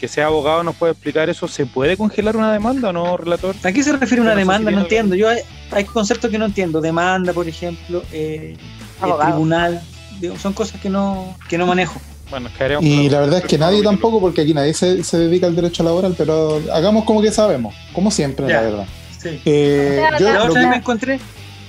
[0.00, 1.46] que sea abogado nos puede explicar eso.
[1.46, 3.54] ¿Se puede congelar una demanda o no, relator?
[3.62, 4.70] ¿A qué se refiere una no demanda?
[4.70, 5.14] si No entiendo.
[5.14, 6.80] Yo hay, hay conceptos que no entiendo.
[6.80, 8.56] Demanda, por ejemplo, eh,
[8.98, 9.30] el Abogado.
[9.32, 9.82] tribunal.
[10.20, 12.00] Digo, son cosas que no, que no manejo.
[12.30, 12.48] Bueno,
[12.80, 15.56] Y con- la verdad es que nadie tampoco, porque aquí nadie se, se dedica al
[15.56, 18.56] derecho laboral, pero hagamos como que sabemos, como siempre, Ya.
[18.56, 18.86] la verdad.
[19.20, 19.40] Sí.
[19.44, 21.20] Eh, yo lo otra que- vez me encontré.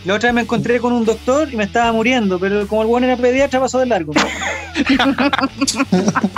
[0.05, 2.87] La otra vez me encontré con un doctor y me estaba muriendo, pero como el
[2.87, 4.13] bueno era pediatra pasó de largo.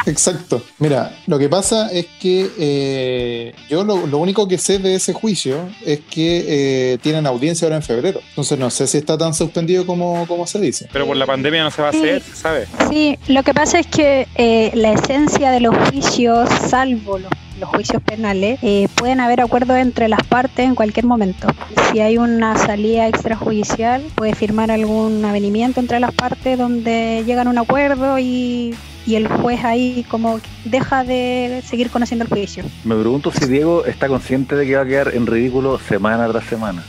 [0.05, 0.61] Exacto.
[0.79, 5.13] Mira, lo que pasa es que eh, yo lo, lo único que sé de ese
[5.13, 8.19] juicio es que eh, tienen audiencia ahora en febrero.
[8.29, 10.87] Entonces no sé si está tan suspendido como, como se dice.
[10.91, 11.99] Pero por la pandemia no se va a Sí.
[11.99, 12.67] hacer, se sabe.
[12.89, 17.69] Sí, lo que pasa es que eh, la esencia de los juicios, salvo los, los
[17.69, 21.47] juicios penales, eh, pueden haber acuerdos entre las partes en cualquier momento.
[21.91, 27.49] Si hay una salida extrajudicial, puede firmar algún avenimiento entre las partes donde llegan a
[27.49, 28.73] un acuerdo y,
[29.05, 32.63] y el juez ahí como deja de seguir conociendo el juicio.
[32.83, 36.45] Me pregunto si Diego está consciente de que va a quedar en ridículo semana tras
[36.45, 36.83] semana.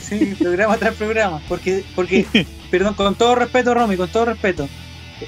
[0.00, 1.40] Sí, programa tras programa.
[1.48, 2.26] Porque, porque,
[2.70, 4.68] perdón, con todo respeto, Romy, con todo respeto,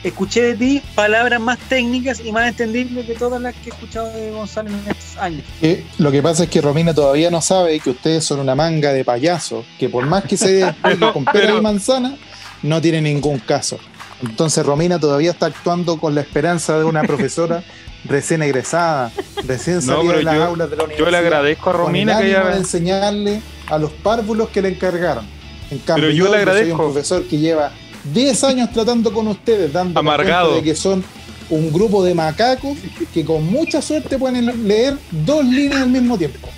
[0.02, 4.09] escuché de ti palabras más técnicas y más entendibles que todas las que he escuchado
[4.12, 5.42] de Gonzalo en estos años.
[5.61, 8.92] Eh, lo que pasa es que Romina todavía no sabe que ustedes son una manga
[8.92, 12.16] de payasos, que por más que se explique con pera y manzana,
[12.62, 13.78] no tiene ningún caso.
[14.22, 17.62] Entonces Romina todavía está actuando con la esperanza de una profesora
[18.05, 19.11] recién egresada,
[19.46, 21.20] recién salida de las yo- aulas de la Yo le universidad.
[21.26, 25.24] agradezco a con el Romina que de enseñarle a los párvulos que le encargaron.
[25.70, 26.72] En cambio, Pero yo le que soy agradezco.
[26.72, 27.72] un profesor que lleva
[28.05, 30.55] 10 años tratando con ustedes, dando Amargado.
[30.57, 31.05] de que son
[31.51, 32.77] un grupo de macacos
[33.12, 36.49] que con mucha suerte pueden leer dos líneas al mismo tiempo.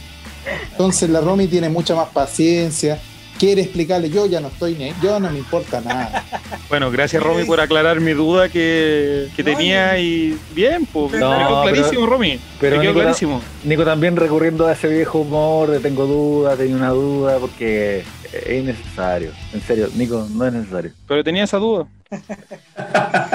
[0.73, 2.99] Entonces la Romy tiene mucha más paciencia,
[3.39, 6.25] quiere explicarle, yo ya no estoy ni yo no me importa nada.
[6.69, 11.31] Bueno, gracias Romy por aclarar mi duda que, que No, tenía y bien, pues No,
[11.31, 12.39] me quedó pero- clarísimo Romy.
[12.61, 13.41] pero me quedó Nicolás- clarísimo.
[13.65, 18.05] Nico también recurriendo a ese viejo humor de tengo duda, tengo una duda, porque
[18.39, 19.31] es innecesario.
[19.53, 20.93] En serio, Nico, no es necesario.
[21.09, 21.87] Pero tenía esa duda.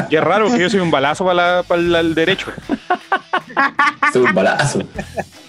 [0.09, 2.47] Y es raro que yo soy un balazo para, la- para el derecho.
[4.09, 4.81] Es un balazo.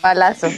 [0.00, 0.48] Palazo.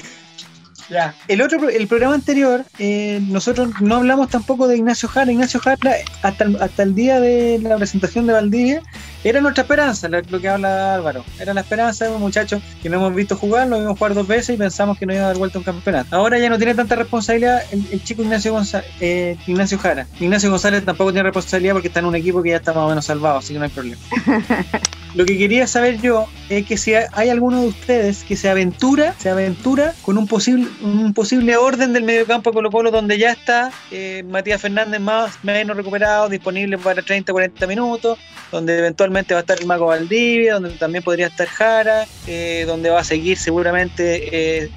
[0.91, 1.15] Ya.
[1.29, 5.31] El otro, pro- el programa anterior, eh, nosotros no hablamos tampoco de Ignacio Jara.
[5.31, 5.79] Ignacio Jara,
[6.23, 8.83] hasta el, hasta el día de la presentación de Valdivia,
[9.25, 11.25] era nuestra esperanza, lo que habla Álvaro.
[11.39, 14.27] Era la esperanza de un muchacho que no hemos visto jugar, lo vimos jugar dos
[14.27, 16.15] veces y pensamos que no iba a dar vuelta un campeonato.
[16.17, 20.07] Ahora ya no tiene tanta responsabilidad el, el chico Ignacio, Gonza- eh, Ignacio Jara.
[20.21, 22.89] Ignacio González tampoco tiene responsabilidad porque está en un equipo que ya está más o
[22.89, 24.01] menos salvado, así que no hay problema.
[25.15, 29.15] Lo que quería saber yo es que si hay alguno de ustedes que se aventura,
[29.19, 33.31] se aventura con un posible, un posible orden del mediocampo de Colo Colo donde ya
[33.31, 38.19] está eh, Matías Fernández más menos recuperado, disponible para 30, 40 minutos,
[38.51, 42.91] donde eventualmente va a estar el Mago Valdivia, donde también podría estar Jara, eh, donde
[42.91, 44.71] va a seguir seguramente eh,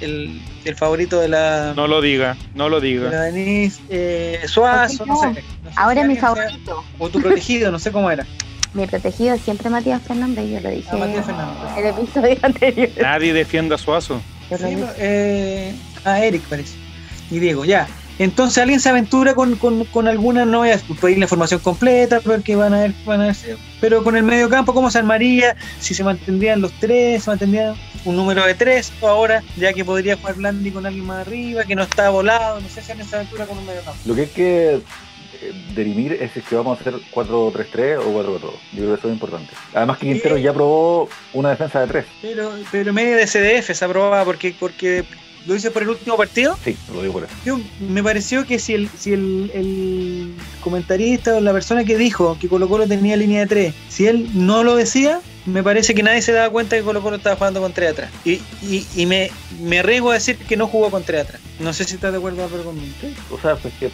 [0.00, 3.10] el, el favorito de la, No lo diga, no lo de diga.
[3.10, 5.28] la Denise eh, Suazo, no sé.
[5.28, 5.42] No sé
[5.76, 6.84] Ahora si mi sea- favorito.
[6.98, 8.26] O tu protegido, no sé cómo era.
[8.74, 11.62] Mi protegido es siempre Matías Fernández, yo lo dije Ah, Matías Fernández.
[11.78, 12.88] en el episodio anterior.
[13.00, 14.20] Nadie defienda a Suazo.
[14.50, 16.74] Sí, eh, a Eric parece.
[17.30, 17.88] Y Diego, ya.
[18.18, 22.20] Entonces alguien se aventura con, con, con algunas, no voy a pedir la información completa,
[22.20, 23.36] porque van a ver, van a ver,
[23.80, 25.54] pero con el medio campo, ¿cómo se armaría?
[25.80, 27.74] Si se mantendrían los tres, se mantendría
[28.06, 31.64] un número de tres, o ahora, ya que podría jugar Blandi con alguien más arriba,
[31.64, 33.98] que no está volado, no sé si alguien se aventura con un medio campo.
[34.06, 34.80] Lo que hay que eh,
[35.74, 38.40] derimir es si es que vamos a hacer 4-3-3 o 4-4.
[38.40, 39.52] Yo creo que eso es importante.
[39.74, 40.42] Además que Quintero Sí.
[40.42, 42.04] ya probó una defensa de 3.
[42.22, 45.04] Pero, pero medio de CDF se aprobaba porque, porque
[45.46, 46.58] lo hice por el último partido.
[46.64, 47.32] Sí, lo digo por eso.
[47.44, 52.36] Yo, me pareció que si el, si el, el comentarista o la persona que dijo
[52.40, 56.02] que Colo Colo tenía línea de tres, si él no lo decía, me parece que
[56.02, 58.10] nadie se daba cuenta que Colo Colo estaba jugando con tres atrás.
[58.24, 59.30] Y, y, y me,
[59.60, 61.40] me arriesgo a decir que no jugó con tres atrás.
[61.60, 62.92] No sé si estás de acuerdo conmigo.
[63.30, 63.92] O sea, pues que es,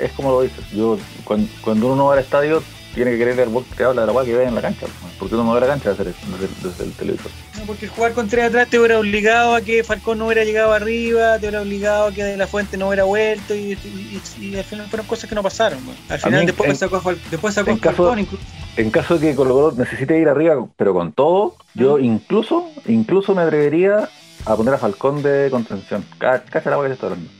[0.00, 0.64] es como lo dices.
[0.72, 2.62] Yo, cuando, cuando uno va al estadio,
[2.96, 4.86] tiene que querer el voz que habla de la weá que ve en la cancha.
[5.20, 7.30] Porque uno no ve la cancha desde, desde- desde el televisor.
[7.58, 10.42] No, porque el jugar con tres atrás te hubiera obligado a que Falcón no hubiera
[10.44, 14.20] llegado arriba, te hubiera obligado a que De La Fuente no hubiera vuelto y, y-
[14.40, 15.78] y- y al final fueron cosas que no pasaron.
[15.84, 15.96] güey.
[16.08, 18.44] Al final mí, después, en- sacó, a después sacó a en caso- Falcón incluso.
[18.76, 23.34] En caso de que Colo Colo necesite ir arriba, pero con todo, yo incluso, incluso
[23.34, 24.08] me atrevería
[24.44, 26.04] a poner a Falcón de contención.
[26.18, 27.30] Cacha la weá que estoy hablando.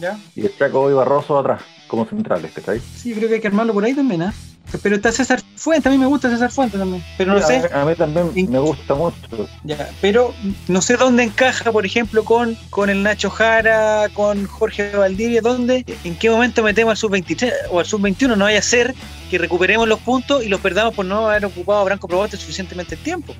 [0.00, 0.18] ¿Ya?
[0.34, 2.80] Y el Chaco y Barroso atrás, como centrales, ¿cachai?
[2.80, 4.34] Sí, yo creo que hay que armarlo por ahí también, ¿ah?
[4.80, 7.04] Pero está César Fuente, a mí me gusta César Fuente también.
[7.18, 9.16] Pero no sé, a mí también me gusta mucho.
[9.64, 10.34] ya, pero
[10.68, 15.84] no sé dónde encaja, por ejemplo, con, con el Nacho Jara, con Jorge Valdivia, dónde,
[16.04, 18.94] en qué momento metemos al sub-23 o al sub-21, no vaya a ser
[19.30, 22.96] que recuperemos los puntos y los perdamos por no haber ocupado a Branco Proboste suficientemente
[22.96, 23.34] tiempo.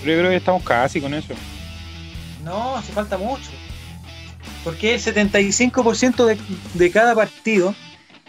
[0.00, 1.34] Pero yo creo que estamos casi con eso.
[2.44, 3.50] No, hace falta mucho.
[4.64, 6.38] Porque el 75% de,
[6.74, 7.74] de cada partido,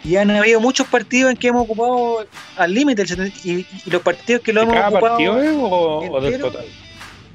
[0.03, 2.25] y han habido muchos partidos en que hemos ocupado
[2.57, 5.13] al límite, el 70 y, y los partidos que lo ¿De hemos cada ocupado.
[5.15, 6.51] partido eh, o, o del entero?
[6.51, 6.65] total?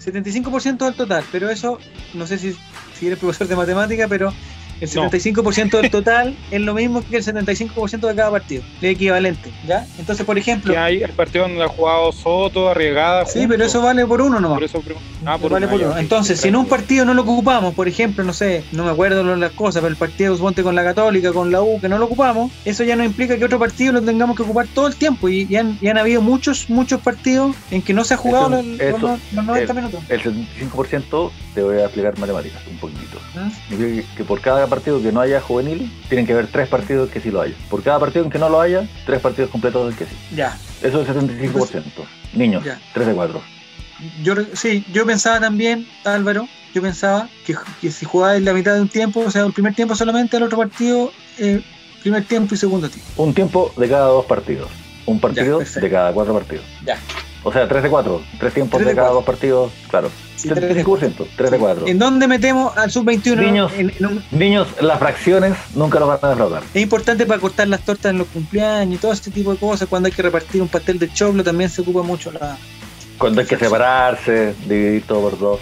[0.04, 1.78] 75% del total, pero eso,
[2.14, 2.54] no sé si,
[2.98, 4.32] si eres profesor de matemática, pero
[4.80, 5.10] el No.
[5.10, 9.86] 75% del total es lo mismo que el 75% de cada partido, es equivalente, ¿ya?
[9.98, 13.26] Entonces, por ejemplo, Que hay el partido donde ha jugado Soto, Arriagada.
[13.26, 14.56] sí, pero eso vale por uno nomás.
[14.58, 14.82] Por eso.
[15.26, 15.98] Ah, por vale por ya, uno.
[15.98, 19.22] Entonces, si en un partido no lo ocupamos, por ejemplo, no sé, no me acuerdo
[19.36, 22.04] las cosas, pero el partido suponte con la Católica, con la U, que no lo
[22.06, 25.28] ocupamos, eso ya no implica que otro partido lo tengamos que ocupar todo el tiempo.
[25.28, 28.46] Y, y han, y han habido muchos, muchos partidos en que no se ha jugado
[28.58, 30.00] Eso- los, eso- los- los 90 eh, minutos.
[30.08, 33.18] El 75% te voy a explicar matemáticas un poquitito.
[33.36, 33.50] ¿Ah?
[33.70, 36.68] Yo creo que, que por cada partido que no haya juvenil, tienen que haber tres
[36.68, 37.54] partidos que sí lo haya.
[37.70, 40.16] Por cada partido en que no lo haya, tres partidos completos del que sí.
[40.34, 40.58] Ya.
[40.82, 41.82] Eso es el 75%.
[42.34, 42.80] Niños, Ya.
[42.92, 43.40] 3 de 4.
[44.22, 48.74] Yo, sí, yo pensaba también, Álvaro, yo pensaba que, que si jugaba en la mitad
[48.74, 51.62] de un tiempo, o sea, el primer tiempo solamente, el otro partido, eh,
[52.02, 53.22] primer tiempo y segundo tiempo.
[53.22, 54.68] Un tiempo de cada dos partidos.
[55.06, 56.64] Un partido de cada cuatro partidos.
[56.84, 56.98] Ya.
[57.46, 58.22] O sea, 3 de 4.
[58.40, 59.14] Tres tiempos de, de cada cuatro.
[59.16, 60.10] dos partidos, claro.
[60.36, 61.86] Sí, tres de 75%, 3 de 4.
[61.86, 63.36] ¿En dónde metemos al sub-21?
[63.36, 63.72] Niños.
[63.76, 66.62] En- en un- Niños, las fracciones nunca los van a defraudar.
[66.72, 69.88] Es importante para cortar las tortas en los cumpleaños y todo este tipo de cosas.
[69.88, 72.56] Cuando hay que repartir un pastel de choclo también se ocupa mucho la...
[73.18, 75.60] Cuando hay que separarse, dividir todo por dos.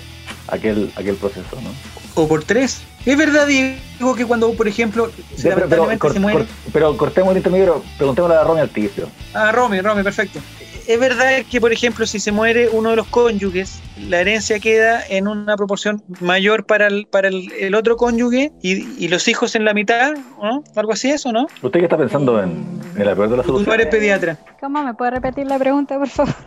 [0.49, 1.71] Aquel, aquel proceso, ¿no?
[2.15, 2.83] O por tres.
[3.07, 6.39] Es verdad, Diego, que cuando, por ejemplo, Sí, pero, pero, lamentablemente cor- se muere...
[6.39, 9.09] cor- pero cortemos el intermedio, preguntémosle a Romy Alticio.
[9.35, 10.41] Ah, Romy, Romy, perfecto.
[10.87, 15.03] Es verdad que, por ejemplo, si se muere uno de los cónyuges, la herencia queda
[15.09, 19.55] en una proporción mayor para el, para el, el otro cónyuge y, y los hijos
[19.55, 20.63] en la mitad, ¿no?
[20.75, 21.49] Algo así es, ¿o no?
[21.63, 22.51] ¿Usted qué está pensando en,
[22.97, 23.81] en la peor de las Tú soluciones?
[23.81, 24.39] eres pediatra.
[24.61, 26.35] ¿Cómo me puede repetir la pregunta, por favor?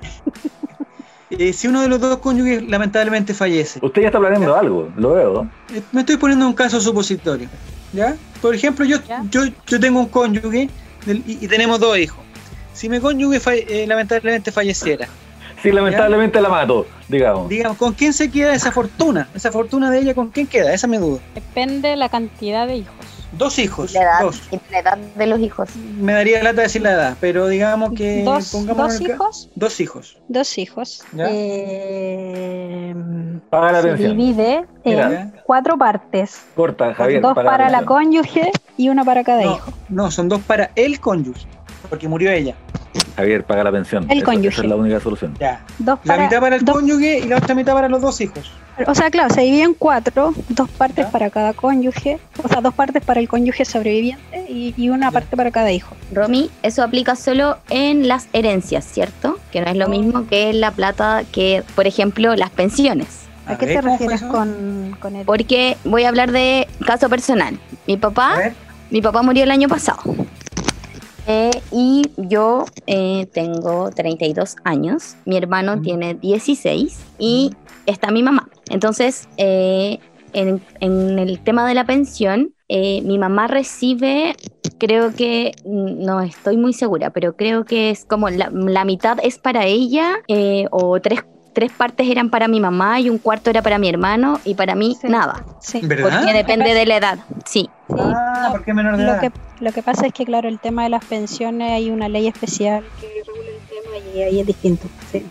[1.29, 5.13] Eh, si uno de los dos cónyuges lamentablemente fallece, Usted ya está planeando algo, lo
[5.13, 5.49] veo.
[5.69, 7.49] eh, me estoy poniendo un caso supositorio,
[7.91, 8.15] ¿ya?
[8.41, 9.23] Por ejemplo, yo, Ya.
[9.31, 10.69] yo, yo tengo un cónyuge
[11.03, 12.24] del- y, y tenemos dos hijos.
[12.75, 15.07] Si mi cónyuge eh, lamentablemente falleciera,
[15.63, 17.49] Sí, lamentablemente la mato, digamos.
[17.49, 19.27] digamos, ¿con quién se queda esa fortuna?
[19.33, 20.71] Esa fortuna de ella, ¿con quién queda?
[20.73, 21.19] Esa es mi duda.
[21.33, 22.95] Depende la cantidad de hijos.
[23.31, 23.93] Dos hijos.
[23.93, 24.41] La edad, Dos.
[24.51, 25.69] y la edad de los hijos.
[25.97, 28.53] Me daría lata decir la edad, pero digamos que ¿Dos,
[29.01, 29.49] hijos?
[29.55, 30.17] Dos hijos.
[30.27, 31.03] Dos hijos.
[31.17, 32.93] Eh,
[33.49, 34.17] Paga la se atención.
[34.17, 35.21] divide Mira.
[35.21, 36.41] en cuatro partes.
[36.55, 37.21] Corta, Javier.
[37.21, 37.85] dos para la atención.
[37.85, 39.71] cónyuge y una para cada No, hijo.
[39.89, 41.45] no, son dos para el cónyuge,
[41.85, 42.55] porque murió ella.
[43.15, 44.05] Javier, paga la pensión.
[44.09, 44.49] El cónyuge.
[44.55, 45.33] Esa es la única solución.
[45.39, 45.63] Ya.
[45.79, 48.51] Dos La mitad para el dos- cónyuge y la otra mitad para los dos hijos.
[48.87, 51.11] O sea, claro, se divide en cuatro, dos partes Ya.
[51.11, 55.11] para cada cónyuge, o sea, dos partes para el cónyuge sobreviviente y, y una Ya.
[55.11, 55.95] parte para cada hijo.
[56.11, 59.39] Romy, eso aplica solo en las herencias, ¿cierto?
[59.51, 63.07] Que no es lo mismo que la plata que, por ejemplo, las pensiones.
[63.47, 66.67] ¿A qué ver, te ¿cómo fue refieres con, con el Porque voy a hablar de
[66.85, 67.57] caso personal.
[67.87, 68.35] Mi papá,
[68.89, 70.01] mi papá murió el año pasado.
[71.27, 75.81] Eh, y yo eh, tengo 32 años, mi hermano Mm.
[75.81, 77.51] tiene 16 y
[77.85, 78.47] está mi mamá.
[78.69, 79.99] Entonces, eh,
[80.33, 84.35] en, en el tema de la pensión, eh, mi mamá recibe,
[84.77, 89.17] creo que, mm, no estoy muy segura, pero creo que es como la, la mitad
[89.23, 91.23] es para ella eh, o tres,
[91.55, 94.75] tres partes eran para mi mamá y un cuarto era para mi hermano y para
[94.75, 95.07] mí Sí.
[95.07, 95.79] nada, Sí.
[95.83, 96.19] ¿Verdad?
[96.21, 97.19] porque depende de la edad.
[97.45, 97.69] Sí.
[97.87, 99.21] Sí, Ah, no, ¿por qué menor de lo edad?
[99.21, 102.27] que, lo que pasa es que, claro, el tema de las pensiones hay una ley
[102.27, 104.87] especial que regula el tema y ahí es distinto.
[105.11, 105.25] Sí,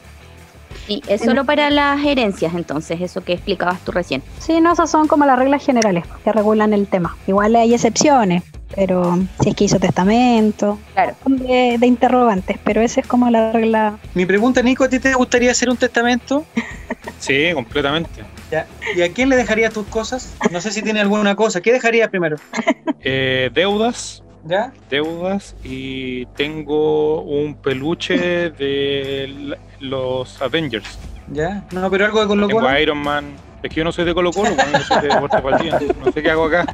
[0.87, 4.22] Sí, es solo para las herencias, entonces, eso que explicabas tú recién.
[4.38, 7.16] sí no, esas son como las reglas generales que regulan el tema.
[7.26, 8.42] Igual hay excepciones,
[8.74, 11.14] pero si es que hizo testamento, Claro.
[11.26, 13.98] de, de interrogantes, pero esa es como la regla.
[14.14, 16.44] Mi pregunta, Nico, ¿a ti te gustaría hacer un testamento?
[17.18, 18.22] Sí, completamente.
[18.50, 18.66] Ya.
[18.94, 20.34] ¿Y a quién le dejarías tus cosas?
[20.50, 21.62] No sé si tiene alguna cosa.
[21.62, 22.37] ¿Qué dejarías primero?
[23.06, 24.72] Eh, deudas, ¿Ya?
[24.90, 30.98] deudas y tengo un peluche de los Avengers.
[31.32, 31.64] ¿Ya?
[31.72, 32.70] No, pero algo de Colo Tengo Colo.
[32.72, 33.24] a Iron Man.
[33.64, 36.31] Es que yo no soy de Colo Colo, yo soy de Valdivia, No sé qué
[36.31, 36.66] hago acá.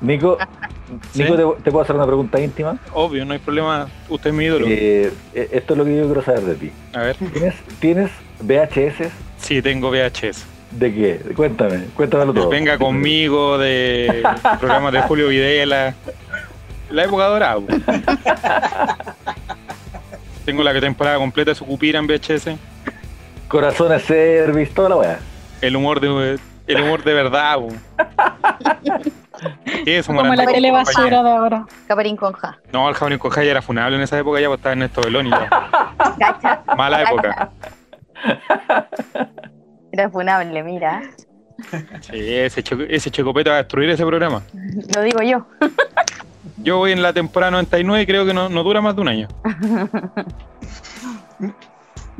[0.00, 0.38] Nico,
[1.12, 1.24] Sí.
[1.24, 2.78] Nico ¿te, te puedo hacer una pregunta íntima?
[2.94, 3.88] Obvio, no hay problema.
[4.08, 4.66] Usted es mi ídolo.
[4.68, 6.72] Eh, eh, esto es lo que yo quiero saber de ti.
[6.92, 7.16] A ver.
[7.16, 9.10] ¿Tienes, ¿Tienes VHS?
[9.38, 10.46] Sí, tengo VHS.
[10.70, 11.20] ¿De qué?
[11.34, 12.48] Cuéntame, cuéntamelo todo.
[12.48, 14.22] Venga conmigo de
[14.60, 15.94] programas de Julio Videla.
[16.90, 17.60] La época dorada.
[20.44, 22.50] Tengo la temporada completa de su cupira en VHS.
[23.48, 25.18] Corazones Service, toda la weá.
[25.60, 27.58] El humor de el humor de verdad.
[29.84, 31.66] ¿Qué es, Como la tele basura de ahora.
[31.88, 32.58] Caparín Conja.
[32.72, 35.00] No, el Javier Coja ya era funable en esa época, ya pues estaba en esto
[35.00, 35.30] de Loni.
[36.18, 36.62] Cacha.
[36.76, 37.50] Mala época.
[39.92, 41.02] Era funable, mira.
[42.00, 44.42] Sí, ese, checo- ese checopete va a destruir ese programa.
[44.94, 45.46] Lo digo yo.
[46.58, 49.08] Yo voy en la temporada 99 y creo que no, no dura más de un
[49.08, 49.28] año.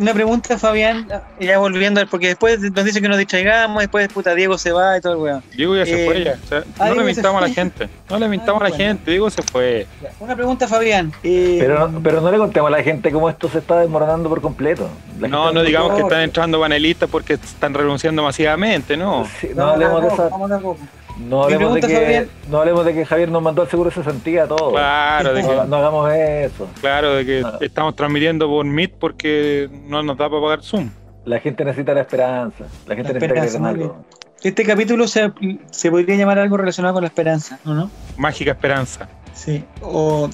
[0.01, 1.07] Una pregunta, Fabián,
[1.39, 5.01] ya volviendo, porque después nos dice que nos distraigamos, después puta Diego se va y
[5.03, 5.43] todo el weón.
[5.55, 6.39] Diego ya se Eh, fue ya.
[6.43, 7.89] O sea, ah, no Diego le mintamos a la gente.
[8.09, 8.85] No le mintamos a la bueno.
[8.85, 9.11] gente.
[9.11, 9.87] Diego se fue.
[10.19, 11.13] Una pregunta, Fabián.
[11.23, 14.31] eh, Pero, no- pero no le contemos a la gente cómo esto se está desmoronando
[14.31, 14.89] por completo.
[15.21, 19.27] La No, no digamos que están entrando panelistas porque están renunciando masivamente, ¿no?
[19.39, 20.79] Sí, no, hablemos de vamos,
[21.28, 22.28] no, hablemos de que, Fabián.
[22.50, 24.72] no hablemos de que Javier nos mandó al seguro de cesantía a todos.
[24.72, 26.68] Claro, de No, que, no hagamos eso.
[26.80, 27.59] claro, de que Ah.
[27.61, 30.90] estamos transmitiendo por Meet porque no nos da para pagar Zoom.
[31.24, 32.64] La gente necesita la esperanza.
[32.87, 34.04] La gente La necesita esperanza, algo.
[34.42, 35.30] Este capítulo se,
[35.70, 37.90] se podría llamar algo relacionado con la esperanza, ¿o no?
[38.16, 39.06] Mágica esperanza.
[39.35, 39.62] Sí.
[39.83, 40.30] O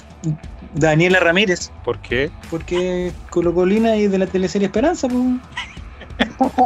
[0.73, 2.31] Daniela Ramírez, ¿Por qué?
[2.49, 5.23] porque Colocolina y de la teleserie Esperanza, pues.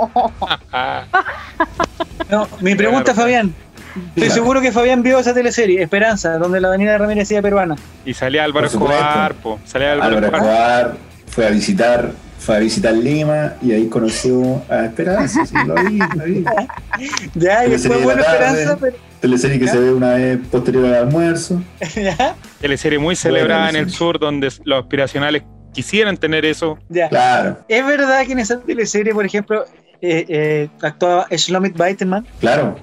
[2.29, 3.13] No, mi pregunta.
[3.13, 3.53] Fabián.
[3.95, 4.33] Estoy Claro.
[4.33, 7.75] seguro que Fabián vio esa teleserie, Esperanza, donde la Avenida Ramírez decía peruana.
[8.05, 8.67] y salía Álvaro.
[8.67, 9.59] Escobar, po.
[9.65, 10.79] Salía Álvaro, Álvaro Escobar.
[10.85, 15.45] Escobar fue a visitar, fue a visitar Lima y ahí conoció a Esperanza.
[15.45, 16.43] sí, lo vi, lo vi.
[17.35, 18.21] Ya, y la tarde.
[18.21, 18.97] Esperanza, pero.
[19.21, 19.71] Teleserie que ¿Ya?
[19.73, 21.61] se ve una vez posterior al almuerzo.
[21.95, 23.95] Ya, Teleserie muy celebrada en el sí.
[23.97, 26.77] sur donde los aspiracionales quisieran tener eso.
[26.89, 27.07] ya.
[27.09, 29.63] Claro, Es verdad que en esa teleserie, por ejemplo,
[30.01, 32.25] eh, eh, actuaba Shlomit Baiteman.
[32.39, 32.77] claro,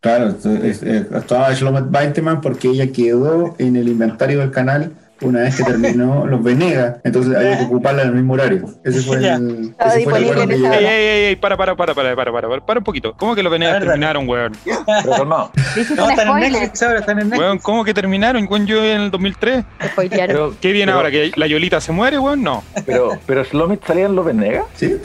[0.00, 0.34] Claro.
[0.62, 4.92] es- Actuaba Shlomo Baiteman porque ella quedó en el inventario del canal
[5.22, 8.66] una vez que terminó los Venegas, entonces había que ocuparla en el mismo horario.
[8.84, 10.52] Ese fue el, ese fue el acuerdo.
[10.52, 13.14] Ey, ey, ey, para, para, para, para, para, para, para un poquito.
[13.16, 14.52] ¿Cómo que los Venegas terminaron, weón?
[14.64, 15.50] Pero calmado.
[15.96, 17.40] No, están en Netflix ahora, están en Netflix.
[17.40, 18.66] Weón, ¿cómo que terminaron, weón?
[18.66, 19.64] Yo en el 2003.
[20.10, 21.10] Pero, ¿Qué viene ahora?
[21.10, 22.42] ¿Que la Yolita se muere, weón?
[22.42, 22.62] No.
[22.86, 24.64] Pero, pero Slomit salía en los Venegas.
[24.74, 24.96] Sí,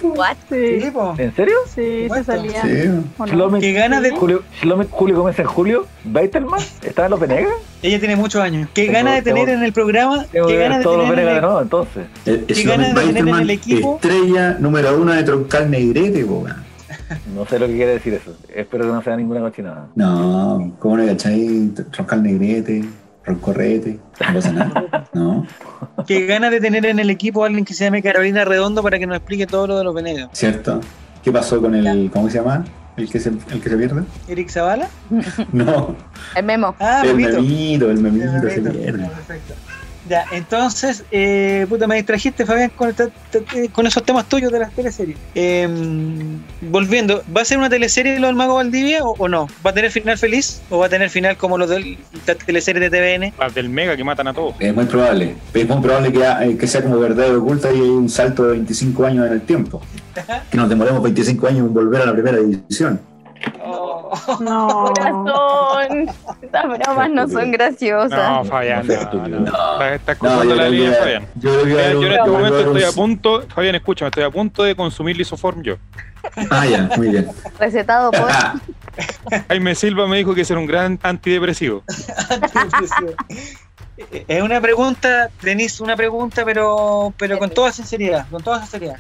[0.52, 1.56] ¿En serio?
[1.73, 2.62] Sí, se salía.
[2.62, 3.30] Sí.
[3.30, 5.88] Slomit, ¿Qué de Julio, Slomit, Julio Gómez en Julio?
[6.04, 6.60] ¿Beitelman?
[6.82, 7.54] ¿Estaba en los Venegas?
[7.82, 8.69] Ella tiene muchos años.
[8.73, 10.02] ¿Qué ganas de tener en el programa?
[10.32, 12.05] Tengo que ganas de todos tener el, entonces.
[12.25, 13.95] Eh, Qué Shlomo ganas de tener en Baiteman, el equipo.
[13.95, 16.45] estrella número uno de Troncal Negrete, po.
[17.36, 18.36] No sé lo que quiere decir eso.
[18.53, 19.88] Espero que no sea ninguna cochinada.
[19.95, 21.71] No, ¿cómo no cachai?
[21.91, 22.84] Troncal Negrete,
[23.25, 25.09] Roncorrete, no pasa nada.
[25.13, 25.45] No,
[26.07, 28.97] qué ganas de tener en el equipo a alguien que se llame Carolina Redondo para
[28.99, 30.30] que nos explique todo lo de los Venegas.
[30.34, 30.82] ¿cierto?
[31.23, 32.65] ¿Qué pasó con el, ¿cómo se llama?
[32.97, 34.03] ¿El que se, el que se pierde?
[34.28, 34.88] ¿Eric Zavala?
[35.51, 35.95] No,
[36.36, 36.75] El memo.
[36.80, 39.05] Ah, el memito, el El memito se pierde.
[39.07, 39.53] Perfecto.
[40.10, 43.10] Ya, entonces, eh, puta, me distrajiste, Fabián, con, esta-
[43.72, 45.18] con esos temas tuyos de las teleseries.
[45.34, 45.68] Eh,
[46.62, 49.47] volviendo, ¿va a ser una teleserie lo del Mago Valdivia o, o no?
[49.66, 51.97] ¿Va a tener final feliz o va a tener final como los de
[52.28, 53.34] la teleserie de TVN?
[53.39, 54.56] Las del Mega que matan a todos.
[54.60, 55.36] Es muy probable.
[55.54, 58.51] Es muy probable que, eh, que sea como verdad oculta y hay un salto de
[58.54, 59.82] 25 años en el tiempo.
[60.51, 62.99] que nos demoremos 25 años en volver a la primera división.
[63.63, 64.11] Oh.
[64.39, 64.67] No.
[64.95, 66.09] Corazón.
[66.41, 68.29] Estas bromas no son graciosas.
[68.29, 69.81] No, Fabián, No no.
[69.83, 71.27] Estás- cruzando la línea, Fabián.
[71.35, 75.17] Yo en este momento estoy a un- punto, Fabián, escúchame, estoy a punto de consumir
[75.17, 75.75] lisoform yo.
[76.51, 77.27] Ah, ya, muy bien.
[77.59, 78.29] Recetado por.
[78.31, 78.55] Ah,
[79.49, 81.83] Jaime Silva me dijo que ese era un gran antidepresivo.
[84.28, 88.97] Es una pregunta, Denis, una pregunta, pero pero con toda sinceridad, con toda sinceridad.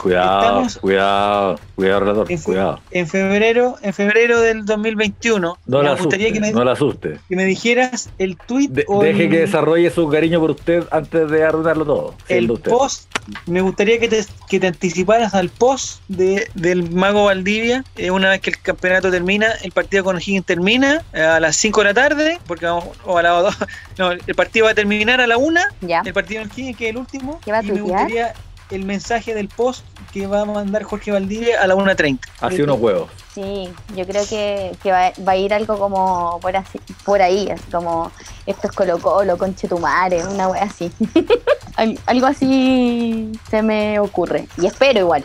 [0.00, 2.80] Cuidado, Estamos- cuidado, cuidado, relator, En, cuidado.
[2.90, 7.20] en febrero, en febrero del 2021, No me gustaría asuste, que me, no la asuste.
[7.28, 10.84] que me dijeras el tweet De- o deje el, que desarrolle su cariño por usted
[10.90, 12.14] antes de arruinarlo todo.
[12.28, 13.08] el post.
[13.46, 17.82] Me gustaría que te, que te anticiparas al post de, del Mago Valdivia.
[17.96, 21.56] eh, una vez que el campeonato termina, el partido con Higgins termina eh, a las
[21.56, 23.56] 5 de la tarde, porque vamos, o a las 2.
[23.96, 26.02] No, el partido va a terminar a la 1 Ya.
[26.04, 27.40] el partido en Higgins, que es el último.
[27.44, 28.34] ¿Qué va a y me gustaría
[28.70, 32.18] el mensaje del post que va a mandar Jorge Valdivia a la 1.30.
[32.40, 33.10] Así unos huevos.
[33.34, 37.50] Sí, yo creo que, que va, va a ir algo como por, así, por ahí,
[37.50, 38.10] así como
[38.46, 40.90] esto es Colo Colo, conchetumare, una wea así.
[41.76, 44.46] Al- algo así se me ocurre.
[44.56, 45.24] Y espero igual.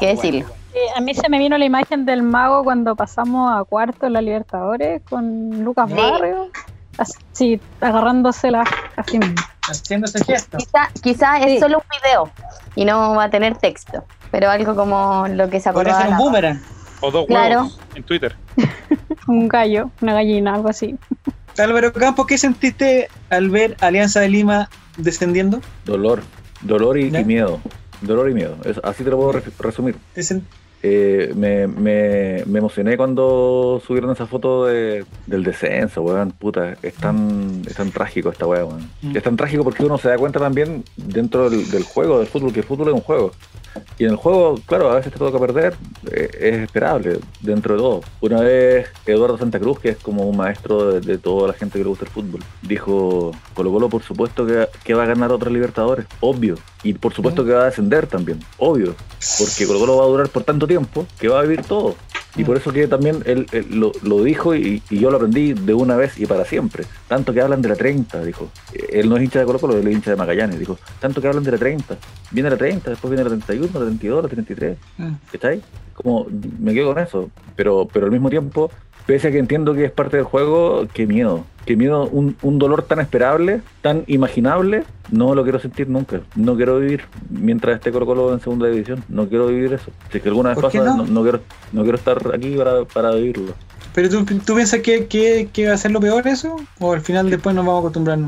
[0.00, 0.46] ¿Qué decirle?
[0.74, 4.14] Eh, a mí se me vino la imagen del mago cuando pasamos a cuarto en
[4.14, 5.94] la Libertadores con Lucas Sí.
[5.96, 6.50] Barrio.
[6.98, 8.64] Así, agarrándosela
[8.96, 9.34] así mismo.
[9.68, 10.56] Haciendo ese gesto.
[10.58, 11.44] Quizá, quizá Sí.
[11.56, 12.30] es solo un video
[12.74, 16.02] y no va a tener texto, pero algo como lo que se Podría acordaba.
[16.02, 16.62] ser un boomerang.
[17.00, 17.60] O dos Claro.
[17.62, 18.36] huevos en Twitter.
[19.28, 20.96] Un gallo, una gallina, algo así.
[21.58, 25.60] Álvaro Campos, ¿qué sentiste al ver Alianza de Lima descendiendo?
[25.84, 26.22] Dolor,
[26.60, 27.60] dolor y, y miedo.
[28.02, 28.56] Dolor y miedo.
[28.64, 29.96] Es- así te lo puedo re- resumir.
[30.14, 30.42] ¿Te sen-
[30.82, 36.32] Eh, me, me, me emocioné cuando subieron esa foto de, del descenso, weón.
[36.32, 38.88] Puta, es tan, es tan trágico esta weá, weón.
[39.02, 39.16] Mm.
[39.16, 42.52] Es tan trágico porque uno se da cuenta también dentro del, del juego, del fútbol,
[42.52, 43.32] que el fútbol es un juego.
[43.98, 45.74] Y en el juego, claro, a veces te toca perder,
[46.10, 48.00] eh, es esperable dentro de todo.
[48.20, 51.78] Una vez Eduardo Santa Cruz, que es como un maestro de, de toda la gente
[51.78, 55.32] que le gusta el fútbol, dijo, Colo Colo por supuesto que, que va a ganar
[55.32, 56.56] otra Libertadores, obvio.
[56.82, 58.94] Y por supuesto que va a descender también, obvio.
[59.38, 61.96] Porque Colo Colo va a durar por tanto tiempo que va a vivir todo.
[62.36, 65.54] Y por eso que también él, él lo, lo dijo y, y yo lo aprendí
[65.54, 66.84] de una vez y para siempre.
[67.08, 68.50] Tanto que hablan de la 30, dijo.
[68.90, 70.58] Él no es hincha de Colo Colo, él es hincha de Magallanes.
[70.58, 71.96] Dijo, tanto que hablan de la 30.
[72.30, 74.78] Viene la 30, después viene la 31, la 32, la 33.
[74.98, 75.12] Mm.
[75.32, 75.62] ¿Estáis?
[75.94, 76.26] Como
[76.60, 77.30] me quedo con eso.
[77.56, 78.70] Pero, pero al mismo tiempo,
[79.06, 81.44] pese a que entiendo que es parte del juego, qué miedo.
[81.64, 86.20] Qué miedo, un, un dolor tan esperable, tan imaginable, no lo quiero sentir nunca.
[86.36, 89.02] No quiero vivir mientras esté Colo Colo en segunda división.
[89.08, 89.90] No quiero vivir eso.
[90.12, 91.04] Si es que alguna vez ¿Por qué pasa, no?
[91.04, 91.40] no, no quiero,
[91.72, 93.52] no quiero estar aquí para, para vivirlo.
[93.94, 96.56] ¿Pero tú, tú piensas que, que, que va a ser lo peor eso?
[96.78, 98.18] ¿O al final después nos vamos a acostumbrar?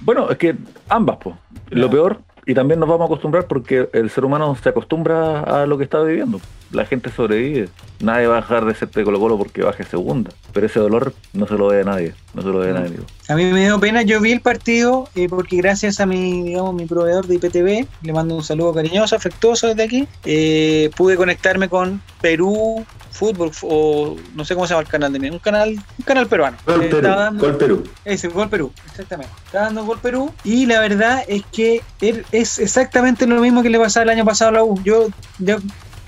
[0.00, 0.56] Bueno, es que
[0.88, 1.36] ambas, pues.
[1.70, 5.66] Lo peor, y también nos vamos a acostumbrar porque el ser humano se acostumbra a
[5.66, 6.40] lo que está viviendo.
[6.72, 7.68] La gente sobrevive.
[8.00, 10.30] Nadie va a dejar de ser de Colo Colo porque baje segunda.
[10.52, 12.14] Pero ese dolor no se lo ve a nadie.
[12.34, 12.90] No se lo ve a nadie.
[12.90, 13.04] digo.
[13.28, 16.74] A mí me dio pena, yo vi el partido eh, porque gracias a mi, digamos,
[16.74, 21.68] mi proveedor de IPTV, le mando un saludo cariñoso, afectuoso desde aquí, eh, pude conectarme
[21.68, 25.68] con Perú Fútbol, o no sé cómo se llama el canal de mí, un canal,
[25.70, 26.56] un canal peruano.
[26.66, 27.84] Gol Eh, Perú, estaba dando- Gol Perú.
[28.06, 29.32] Ese, Gol Perú, exactamente.
[29.44, 30.32] Está dando Gol Perú.
[30.44, 34.48] Y la verdad es que es exactamente lo mismo que le pasaba el año pasado
[34.48, 34.80] a la U.
[34.82, 35.08] Yo,
[35.38, 35.58] yo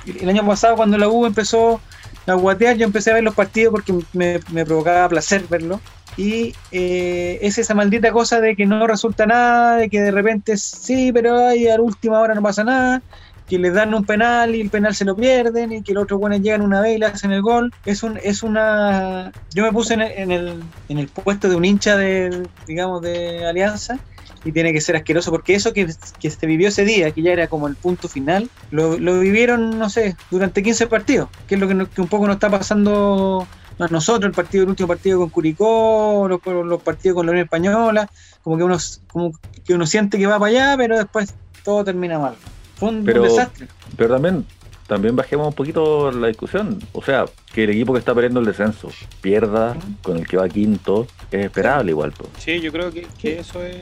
[0.06, 1.80] el año pasado cuando la U empezó
[2.26, 5.80] a guatear, yo empecé a ver los partidos porque me, provocaba placer verlo.
[6.16, 10.56] Y eh, es esa maldita cosa de que no resulta nada, de que de repente
[10.56, 13.02] sí, pero ay, a la última hora no pasa nada,
[13.48, 16.20] que les dan un penal y el penal se lo pierden y que los otros
[16.20, 17.72] buenos llegan una vez y le hacen el gol.
[17.84, 21.56] Es un es una yo me puse en el, en el, en el puesto de
[21.56, 23.98] un hincha de digamos de Alianza
[24.44, 25.88] y tiene que ser asqueroso porque eso que,
[26.20, 29.78] que se vivió ese día, que ya era como el punto final, lo, lo vivieron,
[29.78, 32.50] no sé, durante 15 partidos, que es lo que, no- que un poco nos está
[32.50, 33.46] pasando
[33.78, 37.44] a nosotros, el partido, el último partido con Curicó, los, los partidos con la Unión
[37.46, 38.08] Española,
[38.42, 38.76] como que uno,
[39.08, 39.32] como
[39.64, 41.34] que uno siente que va para allá, pero después
[41.64, 42.34] todo termina mal.
[42.76, 43.66] Fue un, desastre.
[43.96, 44.44] Pero también,
[44.86, 46.78] también bajemos un poquito la discusión.
[46.92, 48.90] O sea, que el equipo que está peleando el descenso
[49.20, 52.12] pierda con el que va quinto es esperable igual.
[52.12, 52.28] pues.
[52.38, 53.78] Sí, yo creo que, que eso es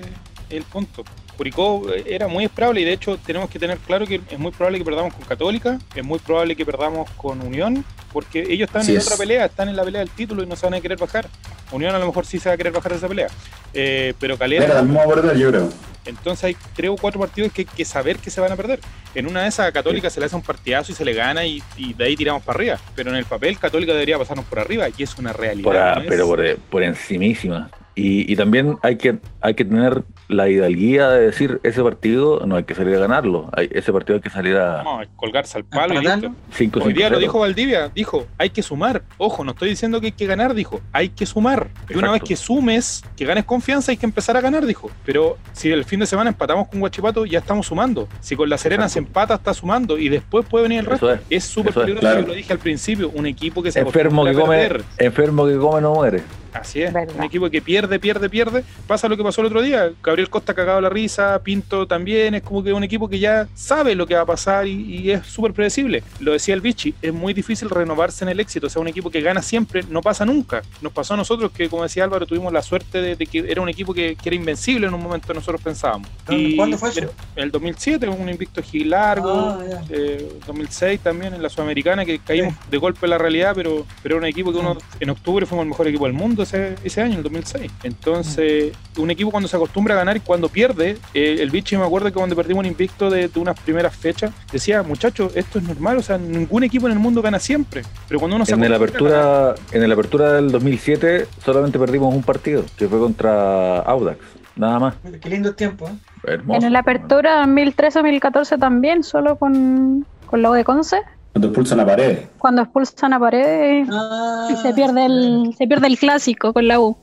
[0.56, 1.04] el punto.
[1.36, 4.50] Curicó eh, era muy esperable y de hecho tenemos que tener claro que es muy
[4.52, 8.88] probable que perdamos con Católica, es muy probable que perdamos con Unión, porque ellos están
[8.88, 9.06] en es.
[9.06, 11.26] otra pelea, están en la pelea del título y no se van a querer bajar.
[11.72, 13.28] Unión a lo mejor sí se va a querer bajar de esa pelea,
[13.72, 15.70] Eh, pero Calera Era, vamos a perder, yo creo.
[16.04, 18.80] Entonces hay tres o cuatro partidos que hay que saber que se van a perder.
[19.14, 21.46] En una de esas a Católica se le hace un partidazo y se le gana
[21.46, 22.78] y, y de ahí tiramos para arriba.
[22.94, 25.64] Pero en el papel Católica debería pasarnos por arriba y es una realidad.
[25.64, 26.06] Por a- ¿no es?
[26.08, 27.70] pero por, por encimísima.
[27.94, 32.56] Y, y también hay que, hay que tener la hidalguía de decir ese partido no
[32.56, 35.64] hay que salir a ganarlo, hay, ese partido hay que salir a No, colgarse al
[35.64, 36.06] palo y.
[36.52, 39.02] 5 Hoy día lo dijo Valdivia, dijo, hay que sumar.
[39.18, 41.68] Ojo, no estoy diciendo que hay que ganar, dijo, hay que sumar.
[41.88, 44.90] Y una vez que sumes, que ganes confianza, hay que empezar a ganar, dijo.
[45.04, 48.08] Pero si el fin de semana empatamos con Guachipato, ya estamos sumando.
[48.20, 49.98] Si con La Serena se empata, está sumando.
[49.98, 51.12] Y después puede venir el resto.
[51.12, 52.20] es, Es súper es, peligroso, claro.
[52.20, 54.84] yo lo dije al principio, un equipo que se Enfermo que come, perder.
[54.98, 56.22] enfermo que come no muere.
[56.52, 57.14] Así es, Verdad.
[57.16, 58.64] un equipo que pierde, pierde, pierde.
[58.86, 59.90] Pasa lo que pasó el otro día.
[60.02, 62.34] Gabriel Costa cagado la risa, Pinto también.
[62.34, 65.10] Es como que un equipo que ya sabe lo que va a pasar y, y
[65.10, 66.02] es súper predecible.
[66.20, 68.66] Lo decía el Vichy, es muy difícil renovarse en el éxito.
[68.66, 70.62] O sea, un equipo que gana siempre no pasa nunca.
[70.80, 73.60] Nos pasó a nosotros que, como decía Álvaro, tuvimos la suerte de, de que era
[73.62, 76.08] un equipo que, que era invencible en un momento nosotros pensábamos.
[76.26, 77.00] ¿Cuándo- cuándo fue eso?
[77.36, 79.32] En el 2007, un invicto Gil largo.
[79.32, 79.82] Ah, ya.
[79.90, 84.16] Eh, 2006 también en la Sudamericana que caímos de golpe en la realidad, pero, pero
[84.16, 87.00] era un equipo que uno en octubre fuimos el mejor equipo del mundo ese, ese
[87.02, 87.70] año, el 2006.
[87.82, 91.84] Entonces, un equipo cuando se acostumbra a ganar y cuando pierde, eh, el bicho me
[91.84, 95.64] acuerdo que cuando perdimos un invicto de, de unas primeras fechas, decía, muchachos, esto es
[95.64, 97.82] normal, o sea, ningún equipo en el mundo gana siempre.
[98.08, 102.22] Pero cuando uno se En el apertura, en el apertura del 2007 solamente perdimos un
[102.22, 104.18] partido, que fue contra Audax,
[104.56, 104.94] nada más.
[105.20, 105.92] Qué lindo tiempo, ¿eh?
[106.24, 106.66] Hermoso.
[106.66, 111.86] En la apertura 2013-2014 también, solo con, con la U de Conce, Cuando expulsan a
[111.86, 112.18] pared.
[112.38, 116.78] cuando expulsan a Paredes Ah, y se pierde el, se pierde el clásico con la
[116.78, 116.96] U.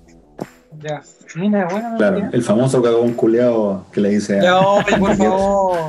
[0.80, 1.02] Ya.
[1.36, 4.44] Mira, bueno, Claro, el famoso cagón culeado que le dice a...
[4.44, 5.80] Ya, hombre, por favor.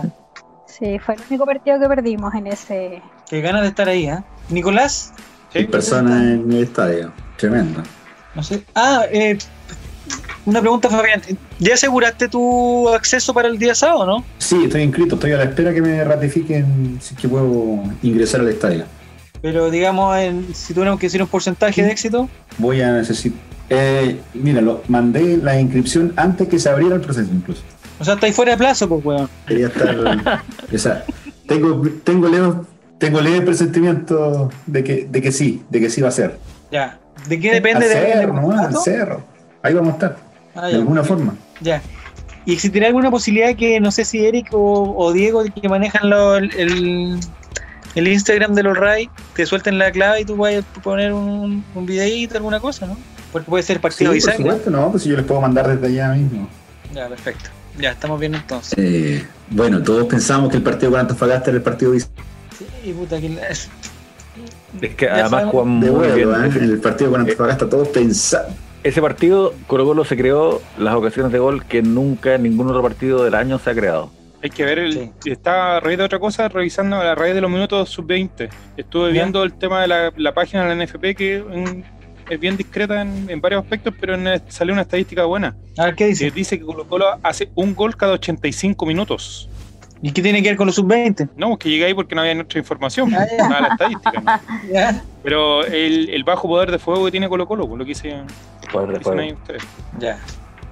[0.66, 3.02] Sí, fue el único partido que perdimos en ese.
[3.28, 4.18] Qué ganas de estar ahí, ¿eh?
[4.48, 5.12] Nicolás,
[5.52, 7.12] Sí, personas en el estadio.
[7.36, 7.82] Tremendo.
[8.34, 8.64] no sé.
[8.74, 9.36] Ah, eh,
[10.46, 11.20] una pregunta, Fabián.
[11.58, 14.24] ¿Ya aseguraste tu acceso para el día sábado, no?
[14.38, 18.40] Sí, estoy inscrito, estoy a la espera que me ratifiquen si es que puedo ingresar
[18.40, 18.84] al estadio.
[19.42, 22.28] Pero digamos, en- si tuviéramos que decir un porcentaje de éxito,
[22.58, 23.38] Voy a necesitar...
[23.70, 27.62] Eh, mira, lo, mandé la inscripción antes que se abriera el proceso incluso.
[28.00, 29.28] o sea, estáis fuera de plazo, pues, weón.
[29.46, 29.96] Quería estar...
[30.74, 31.04] o sea,
[31.46, 32.52] tengo, tengo, leve,
[32.98, 36.38] tengo leve presentimiento de que, de que sí, de que sí va a ser.
[36.72, 36.98] Ya.
[37.28, 38.80] ¿De qué depende al de cerro, nomás, al contrato?
[38.82, 39.24] cerro.
[39.62, 40.16] Ahí vamos a estar,
[40.62, 41.34] Ah, de alguna forma.
[41.60, 41.82] Ya.
[42.46, 46.36] ¿Y existirá alguna posibilidad que, no sé si Eric o, o Diego, que manejan lo-
[46.36, 47.18] el,
[47.94, 51.86] el, Instagram de los Ray, te suelten la clave y tú puedes poner un, un
[51.86, 52.96] videíto, alguna cosa, ¿no?
[53.32, 54.36] Porque puede ser Sí, partido por bisagra.
[54.38, 56.48] supuesto, no, pues si yo les puedo mandar desde allá mismo.
[56.94, 57.50] Ya, perfecto.
[57.78, 58.74] Ya, estamos bien entonces.
[58.78, 63.20] Eh, bueno, todos pensamos que el partido con Antofagasta era el partido de Sí, puta,
[63.20, 63.68] que es-
[64.80, 66.30] Es que Ya además Juan muy bien.
[66.30, 66.50] ¿eh?
[66.56, 68.52] En el partido con Antofagasta todos pensaban.
[68.82, 72.82] Ese partido, Colo Colo se creó las ocasiones de gol que nunca en ningún otro
[72.82, 74.10] partido del año se ha creado.
[74.42, 75.30] Hay que ver, el, Sí.
[75.30, 78.48] estaba a raíz de otra cosa, revisando a la raíz de los minutos sub-20.
[78.76, 79.12] Estuve Ya.
[79.12, 81.84] viendo el tema de la, la página de la NFP que en-
[82.30, 85.56] es bien discreta en, en varios aspectos, pero en salió una estadística buena.
[85.76, 86.30] A ver, ¿qué Que dice?
[86.30, 89.48] dice que Colo Colo hace un gol cada 85 minutos.
[90.02, 91.28] ¿Y qué tiene que ver con los sub-20?
[91.36, 94.40] No, que llegué ahí porque no había otra información, Ah, nada la estadística.
[95.22, 98.24] Pero el, el bajo poder de fuego que tiene Colo Colo, por lo que dicen,
[98.72, 99.36] Poder de juego.
[99.98, 100.18] Ya.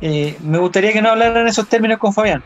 [0.00, 2.42] Eh, me gustaría que no hablaran esos términos con Fabián.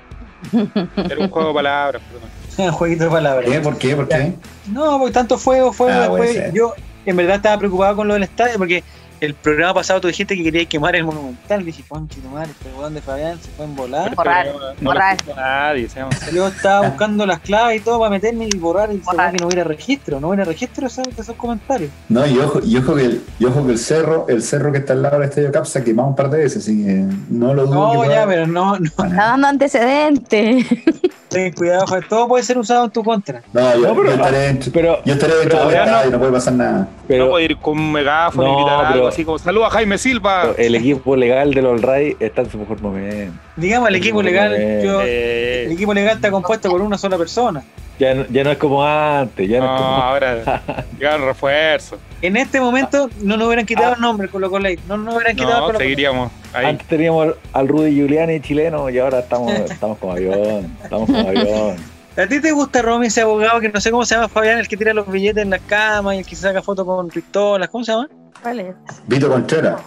[0.52, 2.72] Era un juego de palabras, perdón.
[2.72, 3.44] Jueguito de palabras.
[3.44, 3.60] ¿Por qué?
[3.60, 3.96] ¿Por qué?
[3.96, 4.32] ¿Por qué?
[4.66, 6.74] No, porque tanto fuego, fuego, Ah, después yo
[7.04, 8.84] en verdad estaba preocupado con lo del estadio porque
[9.24, 11.64] el programa pasado tú dijiste que querías quemar el monumental.
[11.64, 14.14] Dije, conche tu madre, este weón de Fabián se fue en volar.
[14.16, 14.46] Borrar,
[14.80, 15.16] no, borrar.
[15.36, 15.88] nadie,
[16.32, 19.16] Yo estaba buscando las claves y todo para meterme y borrar y Borrar.
[19.26, 21.90] saber que no hubiera registro, no hubiera registro de esos, de esos comentarios.
[22.08, 24.78] No, y ojo, y ojo que el, y ojo que el cerro, el cerro que
[24.78, 27.04] está al lado del estadio Cap se ha quemado un par de veces, así que
[27.30, 27.74] no lo dudo.
[27.74, 30.66] No, pueda- ya, pero no, no, Está dando antecedentes.
[31.32, 33.42] ten cuidado, todo puede ser usado en tu contra.
[33.52, 36.18] No, yo, No, pero- yo estaré dentro, Pero, yo estaré dentro pero del estadio, no
[36.18, 36.78] puede pasar nada.
[36.80, 39.70] no pero puede ir con un megáfono No, y gritar algo así como saluda a
[39.70, 40.52] Jaime Silva.
[40.56, 43.34] el equipo legal de los Ray está en su mejor momento.
[43.56, 44.50] Digamos, el equipo legal,
[44.82, 47.62] yo- Eh, el equipo legal está compuesto por una sola persona.
[47.98, 50.62] Ya, no- ya no es como antes, ya no, no, es como ahora
[50.98, 51.98] llegaron refuerzos.
[52.20, 55.36] En este momento no nos hubieran quitado el nombre con lo Colo no nos hubieran
[55.36, 56.66] quitado el No, Colo seguiríamos ahí.
[56.66, 60.74] Antes teníamos al- Rudy Giuliani chileno y ahora estamos, estamos como avión.
[60.82, 61.76] Estamos como avión.
[62.16, 64.68] ¿A ti te gusta Romy, ese abogado que no sé cómo se llama, Fabián, el
[64.68, 67.68] que tira los billetes en las camas y el que se saca fotos con pistolas?
[67.70, 68.08] ¿Cómo se llama?
[68.42, 68.74] ¿Cuál es?
[69.06, 69.80] Vito Contreras,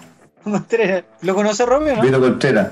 [1.21, 2.01] ¿Lo conoce Romy o no?
[2.01, 2.67] Vito Contreras.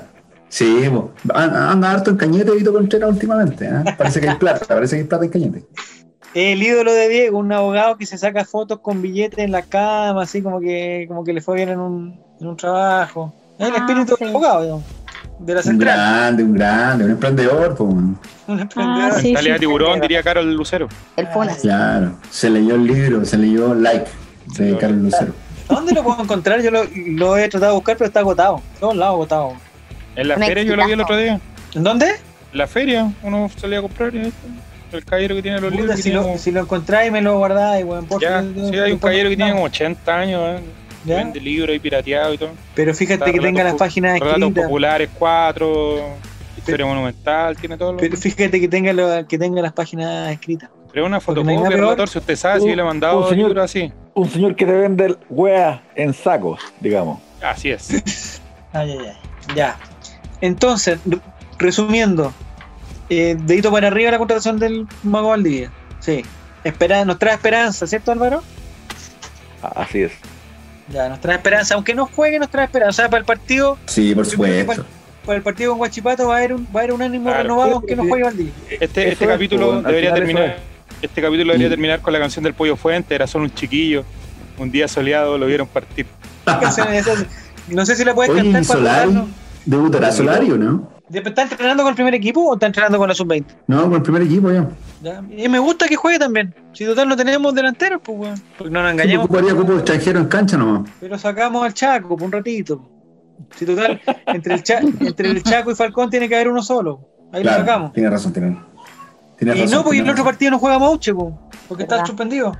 [0.54, 0.88] Sí,
[1.34, 3.66] anda harto en Cañete Vito Contreras últimamente.
[3.66, 3.96] ¿eh?
[3.98, 5.66] Parece que hay plata, parece que hay plata en Cañete.
[6.36, 10.22] El ídolo de Diego, un abogado que se saca fotos con billetes en la cama,
[10.22, 13.34] así como que, como que le fue bien en un, en un trabajo.
[13.58, 14.26] Es el Ah, espíritu sí.
[14.26, 14.84] del abogado, digamos,
[15.40, 18.20] de la Un grande, un grande, un emprendedor, man.
[18.48, 19.12] Un emprendedor.
[19.12, 19.34] Ah, sí.
[19.34, 20.88] Talía tiburón, diría Carol Lucero.
[21.18, 21.58] El Funas.
[21.62, 22.16] Claro.
[22.30, 24.06] Se leyó el libro, se leyó Like
[24.60, 25.34] de Carlos Lucero.
[25.68, 26.62] ¿Dónde lo puedo encontrar?
[26.62, 28.62] Yo lo, lo he tratado de buscar, pero está agotado.
[28.80, 29.54] Todos lados agotado.
[30.16, 31.40] En la Un feria yo lo vi el otro día.
[31.76, 32.06] ¿En dónde?
[32.08, 34.32] En la feria uno salía a comprar y
[34.92, 35.96] el caballero que tiene los libros.
[35.98, 38.08] si, tiene lo, como- si lo encontráis, me lo guardáis, weón.
[38.22, 40.64] Ya, sí, hay un caballero que tiene como 80 años, ¿eh?
[41.06, 41.18] ¿Ya?
[41.18, 42.52] vende libros y pirateado y todo.
[42.76, 44.64] Pero fíjate Está que tenga relatos las páginas Relatos escritas.
[44.66, 46.00] populares 4,
[46.56, 50.70] Historia monumental, tiene todo lo Pero fíjate que tenga, lo- que tenga las páginas escritas.
[50.94, 53.48] Pero una fotocopia, relator, si usted sabe, si Un- yo le he mandado un señor-
[53.50, 53.92] libros así.
[54.14, 57.20] Un señor que te vende weas en sacos, digamos.
[57.42, 57.90] Así es.
[58.72, 59.56] Ay, ay, ay.
[59.56, 59.78] Ya.
[60.44, 61.20] Entonces, re-
[61.58, 62.34] resumiendo,
[63.10, 65.72] eh, dedito para arriba la contratación del Mago Valdivia.
[66.02, 66.24] Sí.
[66.66, 68.44] Espera, nos trae esperanza, ¿cierto Álvaro?
[69.62, 70.12] Así es.
[70.90, 71.76] Ya, nos trae esperanza.
[71.76, 72.90] Aunque no juegue, nos trae esperanza.
[72.90, 74.66] O sea, para el partido, Sí, por supuesto.
[74.68, 74.84] para,
[75.26, 77.44] para el partido con Guachipato va a haber un, va a haber un ánimo Claro.
[77.44, 78.54] renovado aunque no juegue Valdivia.
[78.70, 80.58] Este, este es, capítulo debería terminar.
[81.02, 81.72] Este capítulo debería Mm.
[81.72, 84.04] terminar con la canción del Pollo Fuente, era solo un chiquillo.
[84.58, 86.06] Un día soleado lo vieron partir.
[86.46, 87.26] ¿Qué canción es esa?
[87.70, 89.26] No sé si la puedes Oye, cantar ¿y para.
[89.66, 90.90] ¿Debutará Solari o no?
[91.12, 93.46] ¿Está entrenando con el primer equipo o está entrenando con la sub-20?
[93.68, 94.68] No, con el primer equipo ya.
[95.02, 95.22] Ya.
[95.36, 96.56] Y me gusta que juegue también.
[96.74, 98.42] Si total no tenemos delanteros, pues weón.
[98.58, 99.26] Porque no nos Sí, engañemos.
[99.26, 100.90] ocuparía cupo extranjero en cancha nomás.
[101.00, 102.90] Pero sacamos al Chaco por un ratito.
[103.56, 107.08] Si total, entre el, Cha- entre el Chaco y Falcón tiene que haber uno solo.
[107.32, 107.94] Ahí lo sacamos.
[107.94, 108.58] tiene razón, tiene,
[109.38, 109.78] tiene Y razón.
[109.78, 110.26] no, porque el otro razón.
[110.26, 112.08] partido no juega Mauche, po, porque está ¿Verdad?
[112.08, 112.58] suspendido.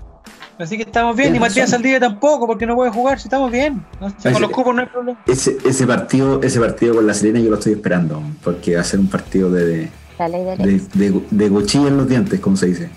[0.60, 1.34] Así que estamos bien.
[1.34, 1.70] Ni Matías.
[1.70, 3.20] Saldivia tampoco, porque no puede jugar.
[3.20, 3.84] Si estamos bien.
[4.00, 5.20] No, si Ahí con los cupos no hay problema.
[5.28, 8.84] Ese, ese partido, ese partido con la Serena yo lo estoy esperando, porque va a
[8.84, 9.90] ser un partido de, de,
[10.20, 12.90] La ley de de, de, cuchilla en los dientes, como se dice.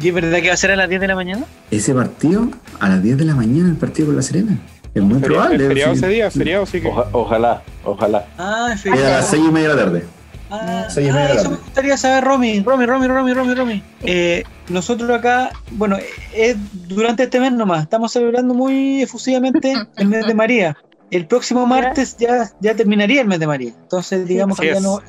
[0.00, 1.44] ¿Y es verdad que va a ser a las 10 de la mañana?
[1.70, 2.48] Ese partido,
[2.80, 4.58] a las 10 de la mañana, el partido con la Serena.
[4.94, 5.62] Es muy Feria- probable.
[5.64, 5.98] es feriado sí.
[5.98, 6.88] ese día, feriado, sí que.
[6.88, 8.26] Oja- ojalá, ojalá.
[8.38, 9.12] Ah, es Es a feriado.
[9.16, 10.04] las 6 y media de la tarde.
[10.62, 12.60] Ah, ah, eso me gustaría saber, Romy.
[12.60, 13.82] Romy, Romy, Romy, Romy, Romy.
[14.02, 15.98] Eh, nosotros acá, bueno,
[16.34, 16.56] es
[16.88, 20.76] durante este mes nomás, estamos celebrando muy efusivamente el mes de María.
[21.10, 23.72] El próximo martes ya, ya terminaría el mes de María.
[23.82, 25.00] Entonces, digamos Así que ya no.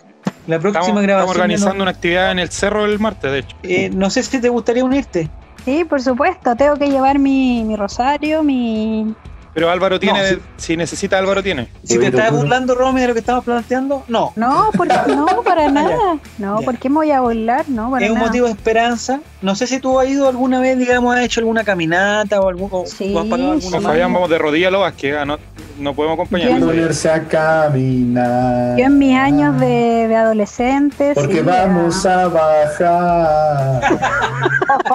[0.48, 1.28] La próxima Estamos, estamos grabación.
[1.36, 3.56] ya organizando no, una actividad en el cerro el martes, de hecho.
[3.64, 5.30] eh, no sé si te gustaría unirte.
[5.66, 9.16] Sí, por supuesto, tengo que llevar mi, mi rosario, mi...
[9.56, 10.38] Pero Álvaro tiene, No, sí.
[10.58, 11.70] si necesita Álvaro tiene.
[11.84, 14.34] Si te estás burlando, Romy, de lo que estamos planteando, no.
[14.36, 16.18] No, por- no, para nada.
[16.38, 16.66] No, Ya.
[16.66, 17.64] ¿por qué me voy a burlar?
[17.70, 18.28] No, para Es un nada.
[18.28, 19.22] motivo de esperanza.
[19.42, 22.68] No sé si tú has ido alguna vez, digamos, has hecho alguna caminata o, algún,
[22.70, 23.80] o- Sí, o has pagado alguna.
[23.80, 25.38] Fabián vamos de rodillas a los Vázquez, ah, no,
[25.80, 26.60] no podemos acompañar.
[26.60, 28.78] Ponerse a caminar.
[28.78, 31.14] Yo en mis años de, de adolescente...
[31.16, 33.82] Porque sí, vamos a bajar.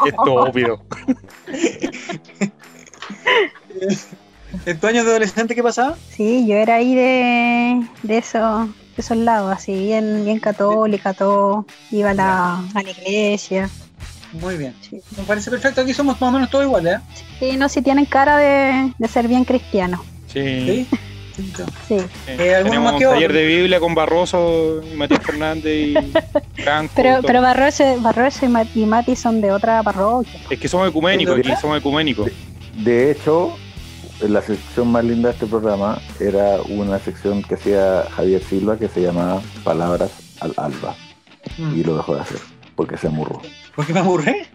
[0.04, 0.82] Qué estúpido.
[4.66, 5.96] ¿En tus años de adolescente qué pasaba?
[6.10, 11.64] Sí, yo era ahí de, de, esos, de esos lados, así, bien, bien católica, todo.
[11.90, 13.70] Iba a la, a la iglesia.
[14.32, 14.74] Muy bien.
[14.88, 15.00] Sí.
[15.16, 15.80] Me parece perfecto.
[15.80, 17.00] Aquí somos más o menos todos iguales, ¿eh?
[17.40, 20.00] Sí, no, si tienen cara de, de ser bien cristianos.
[20.28, 20.40] Sí.
[20.40, 20.86] ¿Sí?
[21.36, 21.52] Sí.
[21.88, 21.96] Sí.
[22.28, 25.94] Eh, ¿alguno tenemos más un taller de Biblia con Barroso y Matías Fernández y
[26.62, 26.92] Franco.
[26.94, 30.38] Pero, pero Barroso, Barroso y, Ma- y Mati son de otra parroquia.
[30.50, 32.30] Es que somos ecuménicos aquí, somos ecuménicos.
[32.76, 33.56] De hecho,
[34.28, 38.88] la sección más linda de este programa era una sección que hacía Javier Silva que
[38.88, 40.10] se llamaba Palabras
[40.40, 40.94] al Alba.
[41.58, 41.78] Mm.
[41.78, 42.38] Y lo dejó de hacer
[42.76, 43.40] porque se amurró.
[43.74, 44.46] ¿Por qué me aburré?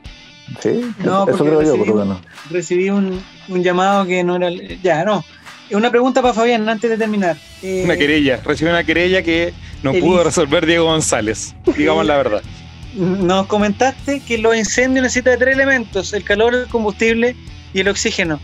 [0.62, 2.18] Sí, No, eso, creo yo, recibí- por lo menos.
[2.52, 4.50] Recibí un, un llamado que no era...
[4.84, 5.24] Ya, no.
[5.72, 7.36] Una pregunta para Fabián antes de terminar.
[7.64, 9.52] Eh, Una querella, recibió una querella que
[9.82, 11.56] no pudo resolver Diego González.
[11.76, 12.42] Digamos la verdad.
[12.96, 17.36] Nos comentaste que los incendios necesitan tres elementos, el calor, el combustible
[17.74, 18.40] y el oxígeno.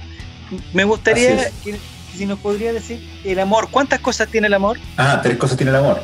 [0.73, 1.79] Me gustaría que
[2.15, 4.77] si nos podría decir el amor, ¿cuántas cosas tiene el amor?
[4.97, 6.01] Ah, tres cosas tiene el amor.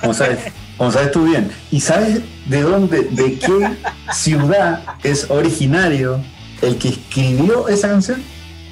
[0.00, 0.38] Como sabes,
[0.76, 1.50] como sabes tú bien.
[1.70, 3.76] ¿Y sabes de dónde, de qué
[4.12, 6.20] ciudad es originario
[6.62, 8.22] el que escribió esa canción?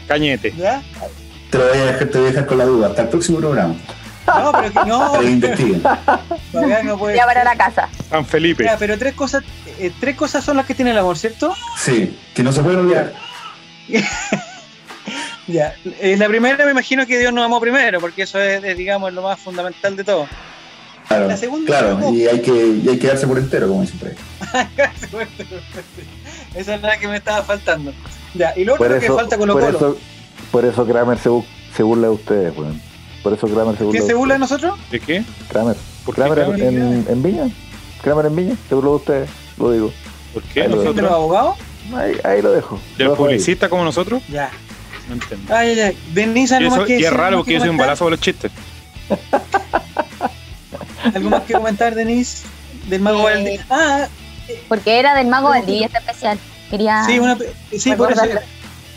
[0.09, 0.55] Cañete.
[0.57, 0.83] ¿Ya?
[1.51, 2.89] Te lo voy a dejar, te voy a dejar con la duda.
[2.89, 3.75] Hasta el próximo programa.
[4.27, 5.83] No, pero que no, Para que investiguen.
[6.53, 7.89] Fabián no puede Ya para la casa.
[8.09, 8.65] San Felipe.
[8.65, 9.43] Ya, pero tres cosas,
[9.79, 11.55] eh, tres cosas son las que tiene el amor, ¿cierto?
[11.77, 13.13] Sí, que no se puede olvidar.
[15.49, 15.75] Ya.
[16.01, 19.13] Eh, la primera me imagino que Dios nos amó primero, porque eso es, es, digamos,
[19.13, 20.27] lo más fundamental de todo.
[21.09, 24.15] Claro, La segunda claro y, hay que, y hay que darse por entero, como siempre.
[26.55, 27.93] Esa es la que me estaba faltando.
[28.35, 29.77] Ya, y lo otro Por que falta Colo por Colo.
[29.77, 29.97] eso,
[30.51, 31.45] por eso Kramer se, bu-
[31.77, 32.81] se burla de ustedes, weón.
[33.23, 34.79] Por eso Kramer se burla ¿Quién de se burla de nosotros?
[34.91, 35.25] ¿De qué?
[35.49, 35.77] Kramer.
[36.05, 36.65] ¿Por qué Kramer en, Kramer?
[36.75, 37.49] en, en Viña.
[38.03, 38.57] Kramer en Viña.
[38.69, 39.93] Se burló de ustedes, lo digo.
[40.33, 41.13] ¿Por qué Ahí lo ¿De los nosotros?
[41.13, 41.57] abogados?
[41.95, 42.81] Ahí, ahí lo dejo.
[42.97, 43.29] ¿Del Lo dejo ahí.
[43.33, 44.23] publicista como nosotros?
[44.29, 44.51] Ya.
[45.09, 45.55] No entiendo.
[45.55, 45.99] Ay, ay, ay.
[46.15, 48.05] Denise, Y, ¿algo eso- más que y es raro ¿Algo porque yo soy un balazo
[48.05, 48.51] con los chistes.
[51.15, 52.45] ¿Algo más que comentar, Denise?
[52.89, 53.61] Del mago Eh.
[53.71, 54.07] Ah,
[54.69, 56.39] Porque era del mago Valdivia este especial.
[56.71, 57.05] Quería.
[57.05, 57.37] sí, una,
[57.77, 58.23] sí, por eso.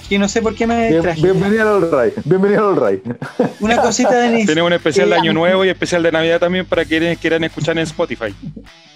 [0.08, 1.22] que no sé por qué me Bien- traje.
[1.22, 2.14] bienvenido al Ray.
[2.24, 3.02] Bienvenido al Ray.
[3.60, 4.48] Una cosita, Denise.
[4.48, 7.44] Tenemos un especial de Eh, Año Nuevo y especial de Navidad también para quienes quieran
[7.44, 8.34] escuchar en Spotify.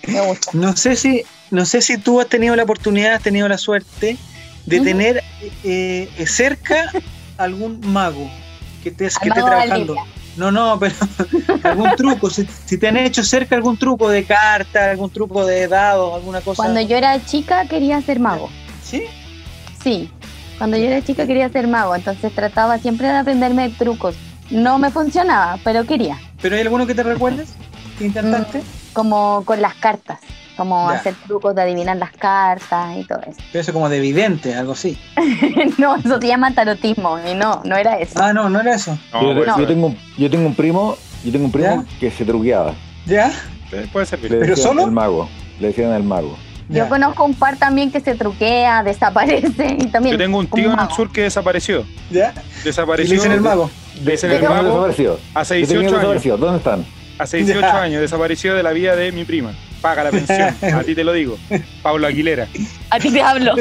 [0.07, 0.51] Me gusta.
[0.53, 4.17] No sé si, no sé si tú has tenido la oportunidad, has tenido la suerte
[4.65, 5.23] de tener
[5.63, 6.91] eh, eh, cerca
[7.37, 8.29] algún mago
[8.83, 9.95] que te, que esté trabajando.
[10.37, 10.95] No, no, pero
[11.63, 15.67] algún truco, si, si te han hecho cerca algún truco de carta, algún truco de
[15.67, 16.63] dados, alguna cosa.
[16.63, 18.49] Cuando yo era chica quería ser mago.
[18.83, 19.03] ¿Sí?
[19.83, 20.09] Sí,
[20.57, 24.15] cuando yo era chica quería ser mago, entonces trataba siempre de aprenderme trucos.
[24.49, 26.17] No me funcionaba, pero quería.
[26.41, 27.49] ¿Pero hay alguno que te recuerdes?
[27.97, 28.61] ¿Que intentaste?
[28.93, 30.19] Como con las cartas,
[30.59, 30.97] como Ya.
[30.97, 33.39] hacer trucos de adivinar las cartas y todo eso.
[33.51, 34.97] Pero eso como de evidente, algo así.
[35.77, 38.19] no, eso se llama tarotismo y no, no era eso.
[38.21, 38.97] Ah, no, no era eso.
[39.13, 42.11] No, yo, puede, yo tengo, un- yo tengo un primo, yo tengo un primo que
[42.11, 42.73] se truqueaba.
[43.05, 43.31] ¿Ya?
[43.93, 44.31] Puede servir.
[44.31, 44.83] Le ¿Pero solo?
[44.85, 45.29] el mago.
[45.59, 46.37] Le decían el mago.
[46.69, 46.89] Yo Ya.
[46.89, 50.13] conozco un par también que se truquea, desaparece y también.
[50.13, 51.85] Yo tengo un tío en el sur que desapareció.
[52.11, 52.33] ¿Ya?
[52.61, 53.09] Y Desapareció.
[53.09, 53.71] le dicen el mago.
[54.03, 55.91] Le dicen el mago hace Yo tengo 18 años.
[55.93, 56.37] desaparecido.
[56.37, 56.85] ¿Dónde están?
[57.17, 57.81] Hace 18 Ya.
[57.81, 59.51] años desapareció de la vida de mi prima.
[59.81, 60.55] Paga la pensión.
[60.75, 61.37] A ti te lo digo.
[61.81, 62.47] Pablo Aguilera.
[62.89, 63.55] A ti te hablo.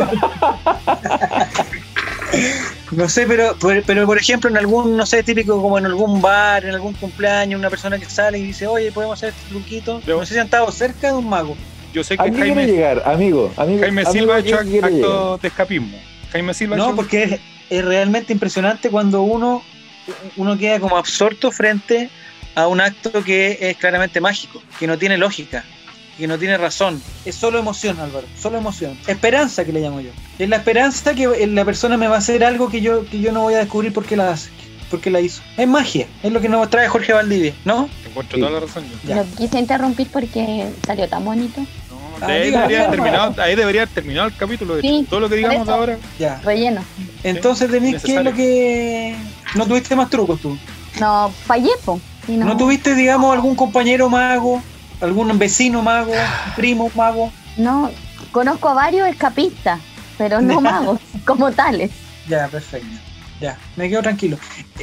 [2.93, 6.21] No sé, pero, pero, pero, por ejemplo, en algún, no sé, típico como en algún
[6.23, 10.01] bar, en algún cumpleaños, una persona que sale y dice, oye, podemos hacer este truquito.
[10.07, 11.57] Yo- No sé si han estado cerca de un mago.
[11.93, 13.53] Yo sé ¿A que quiere Jaime, llegar, amigo?
[13.57, 14.93] amigo Jaime amigo, Silva ha ¿a hecho llegar?
[14.93, 15.99] actos de escapismo.
[16.33, 17.41] Jaime Silva ha No, hecho- porque es,
[17.71, 19.63] es realmente impresionante cuando uno,
[20.37, 22.09] uno queda como absorto frente
[22.55, 25.65] a un acto que es claramente mágico, que no tiene lógica,
[26.19, 27.01] que no tiene razón.
[27.25, 28.99] Es solo emoción, Álvaro, solo emoción.
[29.07, 30.11] Esperanza que le llamo yo.
[30.39, 33.33] Es la esperanza que la persona me va a hacer algo que yo, que yo
[33.33, 34.51] no voy a descubrir por qué la hace,
[34.91, 35.43] por qué la hizo.
[35.57, 37.89] Es magia, es lo que nos trae Jorge Valdivia, ¿no?
[38.07, 38.41] Encuentro Sí.
[38.41, 39.09] toda la razón yo.
[39.09, 39.17] Ya.
[39.17, 41.61] Lo quise interrumpir porque salió tan bonito.
[41.61, 44.75] No, Ah, de ahí, debería terminado, ahí debería haber terminado el capítulo.
[44.75, 44.83] de.
[44.83, 45.73] Sí, Todo lo que digamos eso.
[45.75, 45.99] ahora.
[46.19, 46.41] Ya.
[46.45, 46.83] Relleno.
[47.23, 49.15] Entonces, Denise, ¿qué es lo que...
[49.55, 50.59] No tuviste más trucos tú?
[50.99, 52.01] No, fallé, po.
[52.27, 54.61] ¿No, tuviste, digamos, algún compañero mago,
[55.01, 56.13] algún vecino mago,
[56.57, 57.33] primo mago?
[57.57, 57.91] No,
[58.31, 59.81] conozco a varios escapistas,
[60.17, 61.91] pero no magos como tales.
[62.29, 62.89] Ya, perfecto.
[63.41, 64.37] Ya, me quedo tranquilo.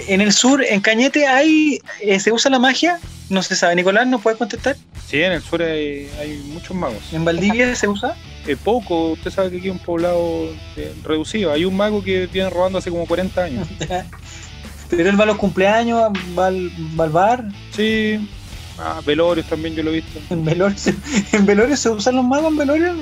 [0.07, 2.99] En el sur, en Cañete, hay, eh, ¿se usa la magia?
[3.29, 3.75] No se sabe.
[3.75, 4.77] Nicolás, ¿no puede contestar?
[5.07, 7.03] Sí, en el sur hay, hay muchos magos.
[7.11, 8.15] ¿En Valdivia se usa?
[8.47, 10.47] Eh, poco, usted sabe que aquí es un poblado
[10.77, 11.51] eh, reducido.
[11.51, 13.67] Hay un mago que viene robando hace como 40 años.
[14.89, 17.45] Pero él va a los cumpleaños, va al, va al bar.
[17.71, 18.29] Sí,
[18.79, 20.19] ah, velorios también yo lo he visto.
[20.29, 20.95] ¿En velorio, se-
[21.33, 22.95] ¿En velorio se usan los magos en velorio?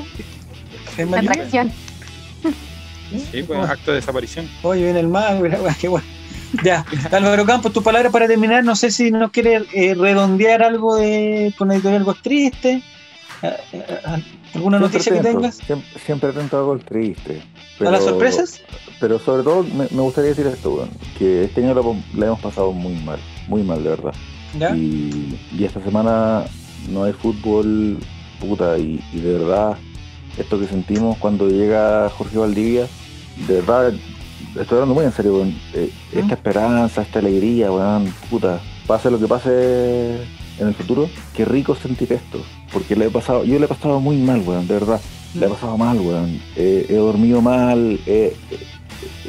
[0.97, 1.13] ¿En?
[1.13, 1.71] Atracción.
[3.31, 4.49] Sí, pues acto de desaparición.
[4.63, 5.43] Oye, viene el mago,
[5.81, 6.05] qué bueno.
[6.63, 8.63] Ya, Álvaro Campos, tu palabra para terminar.
[8.63, 12.81] No sé si nos quiere eh, redondear algo de con Editorial Voz Triste.
[13.41, 13.97] Eh, eh,
[14.53, 15.55] ¿Alguna Siempre noticia que atento, tengas?
[15.57, 17.41] Siempre, siempre atento a algo triste.
[17.79, 18.61] ¿A las sorpresas?
[18.99, 22.39] Pero sobre todo me, me gustaría decir esto, weón, que este año lo- la hemos
[22.39, 24.13] pasado muy mal, muy mal de verdad.
[24.59, 24.75] ¿Ya?
[24.75, 26.45] Y, y esta semana
[26.91, 27.97] no hay fútbol,
[28.39, 29.77] puta, y, y de verdad,
[30.37, 32.87] esto que sentimos cuando llega Jorge Valdivia,
[33.47, 33.93] de verdad,
[34.59, 36.19] estoy hablando muy en serio, weón, eh, ¿Mm?
[36.19, 40.17] esta esperanza, esta alegría, weón, puta, pase lo que pase
[40.59, 42.39] en el futuro, qué rico sentir esto,
[42.71, 45.01] porque le he pasado, yo le he pasado muy mal, weón, de verdad,
[45.33, 48.35] le he pasado mal, weón, Eh, he dormido mal, eh,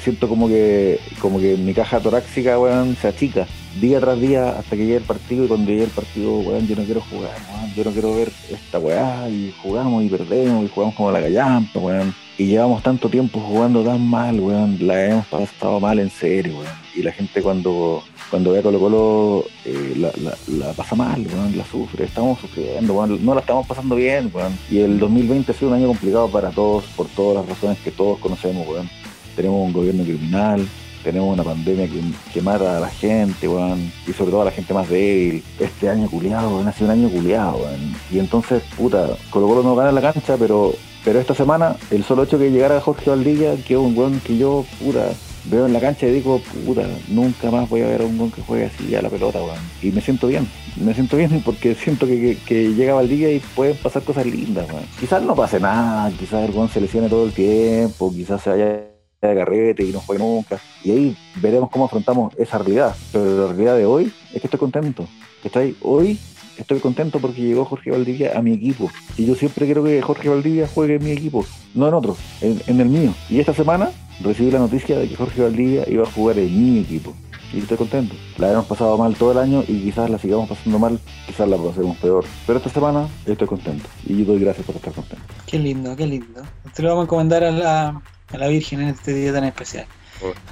[0.02, 3.46] siento como que como que mi caja torácica, weón, se achica
[3.80, 6.76] día tras día hasta que llegue el partido y cuando llegue el partido, weón, yo
[6.76, 10.68] no quiero jugar, weón, yo no quiero ver esta weá y jugamos y perdemos y
[10.68, 12.14] jugamos como la gallampa, weón.
[12.36, 16.72] Y llevamos tanto tiempo jugando tan mal, weón, la hemos pasado mal en serio, weón.
[16.94, 21.26] Y la gente cuando cuando ve a Colo Colo eh, la, la, la pasa mal,
[21.26, 24.58] weón, la sufre, estamos sufriendo, weón, no la estamos pasando bien, weón.
[24.70, 27.90] Y el 2020 ha sido un año complicado para todos por todas las razones que
[27.90, 28.88] todos conocemos, weón.
[29.36, 30.66] Tenemos un gobierno criminal,
[31.05, 31.88] tenemos una pandemia
[32.32, 35.44] que, mata a la gente, weón, y sobre todo a la gente más débil.
[35.61, 37.94] Este año culiado, weón, ha sido un año culiado, weón.
[38.11, 40.74] Y entonces, puta, Colo Colo no gana la cancha, pero
[41.05, 44.38] pero esta semana, el solo hecho que llegara Jorge Valdivia, que es un weón que
[44.38, 45.11] yo, puta,
[45.44, 48.32] veo en la cancha y digo, puta, nunca más voy a ver a un weón
[48.32, 49.59] que juegue así a la pelota, weón.
[49.82, 53.40] Y me siento bien, me siento bien porque siento que, que, que llega Valdivia y
[53.40, 54.86] pueden pasar cosas lindas, weón.
[54.98, 58.93] Quizás no pase nada, quizás el weón se lesione todo el tiempo, quizás se vaya
[59.28, 60.58] de carrete y no juegue nunca.
[60.82, 62.94] Y ahí veremos cómo afrontamos esa realidad.
[63.12, 65.06] Pero la realidad de hoy es que estoy contento.
[65.42, 65.76] ¿Cachai?
[65.82, 66.18] Hoy
[66.56, 68.90] estoy contento porque llegó Jorge Valdivia a mi equipo.
[69.16, 71.44] Y yo siempre quiero que Jorge Valdivia juegue en mi equipo,
[71.74, 73.14] no en otro, en, en el mío.
[73.28, 76.80] Y esta semana recibí la noticia de que Jorge Valdivia iba a jugar en mi
[76.80, 77.14] equipo.
[77.52, 78.16] Y estoy contento.
[78.38, 81.56] La hemos pasado mal todo el año y quizás la sigamos pasando mal, quizás la
[81.56, 82.24] pasemos peor.
[82.46, 83.88] Pero esta semana estoy contento.
[84.04, 85.24] Y yo doy gracias por estar contento.
[85.46, 86.42] Qué lindo, qué lindo.
[86.74, 88.02] Te lo vamos a encomendar a la,
[88.35, 89.87] a la Virgen en este día tan especial.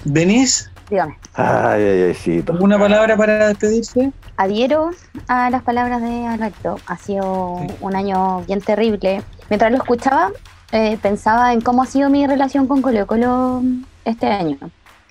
[0.05, 1.17] Denise, Dígame.
[1.35, 2.45] Ay, ay, ay, sí.
[2.47, 4.13] ¿alguna palabra para despedirse?
[4.37, 4.91] Adhiero
[5.27, 6.77] a las palabras de Alberto.
[6.87, 9.23] Ha sido un año bien terrible.
[9.49, 10.33] Mientras lo escuchaba,
[10.73, 13.63] eh, pensaba en cómo ha sido mi relación con Colo Colo
[14.05, 14.59] este año.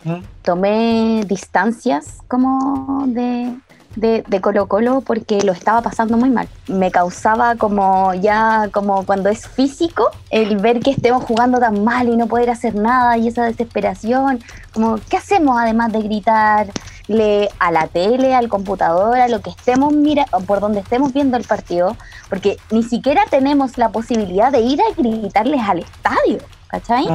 [0.04, 0.18] ¿Mm?
[0.44, 3.52] Tomé distancias como de,
[3.96, 6.48] de, de Colo Colo porque lo estaba pasando muy mal.
[6.68, 12.08] Me causaba como ya, como cuando es físico, el ver que estemos jugando tan mal
[12.08, 14.39] y no poder hacer nada y esa desesperación.
[14.74, 19.94] Como, ¿qué hacemos además de gritarle a la tele, al computador, a lo que estemos
[19.94, 21.98] mira por donde estemos viendo el partido?
[22.30, 27.06] Porque ni siquiera tenemos la posibilidad de ir a gritarles al estadio, ¿cachai?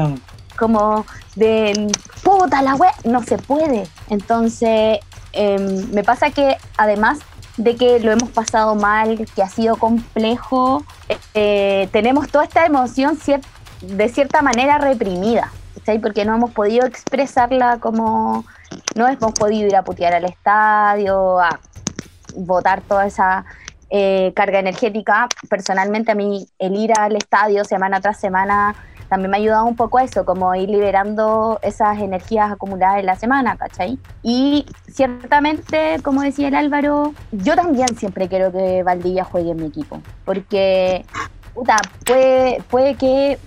[0.59, 1.05] Como
[1.35, 1.89] de
[2.23, 3.87] puta la web, no se puede.
[4.09, 5.01] Entonces,
[5.37, 7.21] em, me pasa que además
[7.57, 10.85] de que lo hemos pasado mal, que ha sido complejo,
[11.35, 13.19] eh, tenemos toda esta emoción
[13.81, 15.99] de cierta manera reprimida, ¿cachai?
[15.99, 18.45] Porque no hemos podido expresarla como,
[18.95, 21.61] no hemos podido ir a putear al estadio, a
[22.35, 23.45] botar toda esa
[23.91, 25.29] eh, carga energética.
[25.49, 28.75] Personalmente a mí el ir al estadio semana tras semana
[29.09, 33.07] también me ha ayudado un poco a eso, como ir liberando esas energías acumuladas en
[33.07, 33.99] la semana, ¿cachai?
[34.23, 39.67] Y ciertamente, como decía el Álvaro, yo también siempre quiero que Valdivia juegue en mi
[39.67, 41.05] equipo, porque,
[41.55, 43.39] puta, puede, puede que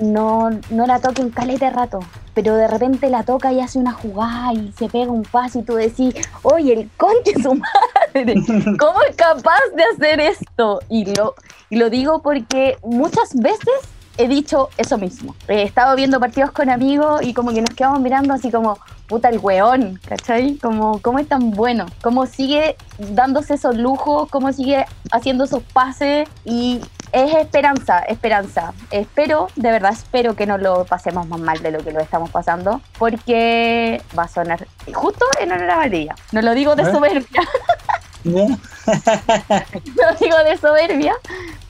[0.00, 2.00] no, no la toque en caleta de rato,
[2.42, 5.62] pero de repente la toca y hace una jugada y se pega un pase y
[5.62, 8.34] tú decís, oye, el conche su madre,
[8.78, 10.80] ¿cómo es capaz de hacer esto?
[10.88, 11.34] Y lo,
[11.68, 13.74] y lo digo porque muchas veces
[14.16, 15.34] he dicho eso mismo.
[15.48, 19.28] He estado viendo partidos con amigos y como que nos quedamos mirando así como, puta
[19.28, 20.56] el weón, ¿cachai?
[20.56, 21.84] Como, ¿cómo es tan bueno?
[22.00, 24.30] ¿Cómo sigue dándose esos lujos?
[24.30, 26.26] ¿Cómo sigue haciendo esos pases?
[26.46, 26.80] Y
[27.12, 28.72] es esperanza, esperanza.
[28.90, 32.30] Espero, de verdad espero que no lo pasemos más mal de lo que lo estamos
[32.30, 36.14] pasando, porque va a sonar justo en honor a Valdivia.
[36.32, 36.92] No lo digo de ¿Eh?
[36.92, 37.42] soberbia,
[38.24, 38.46] ¿no?
[38.46, 41.14] no digo de soberbia,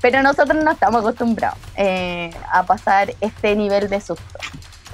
[0.00, 4.38] pero nosotros no estamos acostumbrados eh, a pasar este nivel de susto.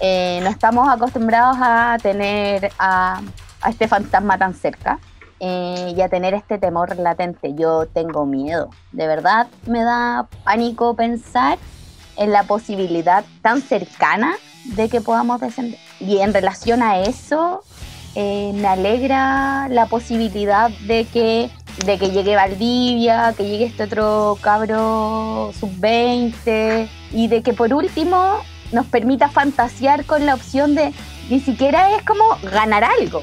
[0.01, 3.23] Eh, no estamos acostumbrados a tener a,
[3.63, 4.99] a este fantasma tan cerca
[5.41, 7.55] eh, y a tener este temor latente.
[7.55, 11.59] Yo tengo miedo, de verdad me da pánico pensar
[12.17, 15.79] en la posibilidad tan cercana de que podamos descender.
[16.01, 17.63] Y en relación a eso,
[18.15, 21.51] eh, me alegra la posibilidad de que,
[21.85, 28.39] de que llegue Valdivia, que llegue este otro cabro sub-20 y de que por último
[28.73, 30.93] nos permita fantasear con la opción de
[31.29, 33.23] ni siquiera es como ganar algo,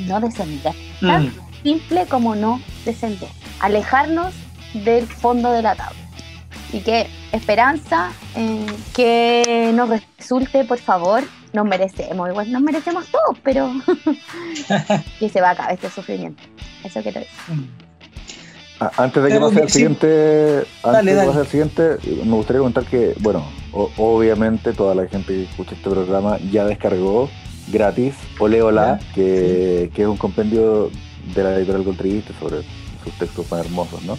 [0.00, 0.74] no descender.
[1.00, 1.43] Mm.
[1.64, 4.32] Simple como no descender, alejarnos
[4.84, 5.98] del fondo de la tabla.
[6.68, 13.38] Así que esperanza, eh, que nos resulte, por favor, nos merecemos, igual nos merecemos todos,
[13.42, 13.70] pero
[15.18, 16.42] que se va a acabar este sufrimiento.
[16.84, 17.68] Eso quiero decir.
[18.80, 22.58] A- Antes de que Pero pase al siguiente, antes de pase al siguiente, me gustaría
[22.58, 27.30] comentar que, bueno, o- obviamente toda la gente que escucha este programa ya descargó
[27.68, 30.90] gratis Ole Hola, que, que es un compendio
[31.34, 32.58] de la editorial Contribiste sobre
[33.02, 34.18] sus textos más hermosos, ¿no?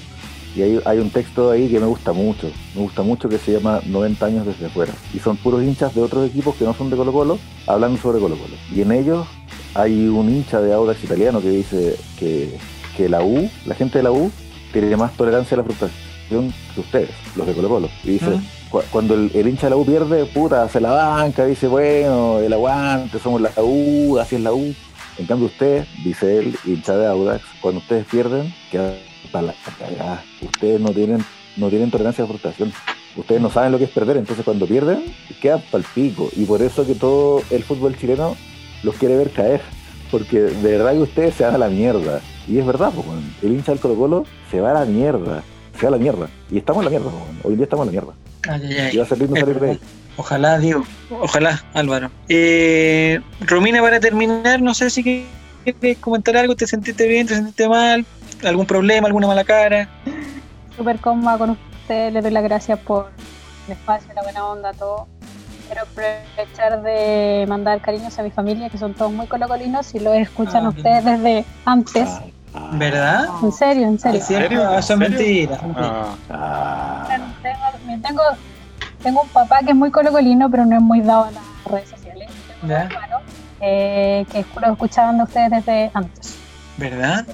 [0.56, 3.52] Y hay, hay un texto ahí que me gusta mucho, me gusta mucho que se
[3.52, 4.94] llama 90 años desde afuera.
[5.14, 8.20] Y son puros hinchas de otros equipos que no son de Colo Colo, hablando sobre
[8.20, 8.56] Colo Colo.
[8.74, 9.28] Y en ellos
[9.74, 12.58] hay un hincha de Audax italiano que dice que,
[12.96, 14.32] que la U, la gente de la U,
[14.72, 17.90] tiene más tolerancia a la frustración que ustedes, los de Colo Colo.
[18.06, 18.28] Y dice,
[18.70, 22.40] cu- cuando el, el hincha de la U pierde, puta, se la banca, dice, bueno,
[22.40, 24.74] el aguante, somos la U, así es la U.
[25.18, 28.96] En cambio usted, dice él, hincha de Audax, cuando ustedes pierden, queda
[29.32, 30.24] para la cagada.
[30.42, 31.24] Ustedes no tienen,
[31.58, 32.74] no tienen tolerancia a la frustración.
[33.16, 35.06] Ustedes no saben lo que es perder, entonces cuando pierden,
[35.42, 36.30] quedan para el pico.
[36.36, 38.36] Y por eso que todo el fútbol chileno
[38.84, 39.62] los quiere ver caer.
[40.12, 42.22] Porque de verdad que ustedes se van a la mierda.
[42.48, 43.08] Y es verdad, pues,
[43.42, 45.44] el hincha del Colo Colo se va a la mierda.
[45.80, 46.30] Se va a la mierda.
[46.52, 48.18] Y estamos en la mierda, pues, hoy en día estamos en la mierda.
[48.48, 48.90] Ay, ay, ay.
[48.94, 49.80] Y va a ser lindo salir de ahí.
[50.18, 50.84] Ojalá, Diego.
[51.10, 52.10] Ojalá, Álvaro.
[52.30, 56.56] Eh, Romina, para terminar, no sé si quieres comentar algo.
[56.56, 57.28] ¿Te sentiste bien?
[57.28, 58.06] ¿Te sentiste mal?
[58.44, 59.08] ¿Algún problema?
[59.08, 59.90] ¿Alguna mala cara?
[60.76, 63.10] Súper cómoda con ustedes, les doy las gracias por
[63.68, 65.08] el espacio, la buena onda, todo.
[65.68, 70.16] Quiero aprovechar de mandar cariños a mi familia, que son todos muy colocolinos y los
[70.16, 72.08] escuchan Ah, ustedes desde antes.
[72.74, 73.26] ¿Verdad?
[73.44, 74.20] En serio, en serio.
[74.20, 74.48] ¿Es cierto?
[74.50, 74.64] serio?
[74.70, 75.60] Ah, Eso es ¿En mentira.
[75.76, 77.08] Ah, Ah,
[77.42, 78.22] Tengo, tengo,
[79.06, 81.90] tengo un papá que es muy colocolino, pero no es muy dado a las redes
[81.90, 82.28] sociales.
[82.62, 82.86] Tengo Ya.
[82.86, 83.18] un hermano
[83.62, 86.36] eh, que lo escuchaban de ustedes desde antes.
[86.78, 87.26] ¿Verdad?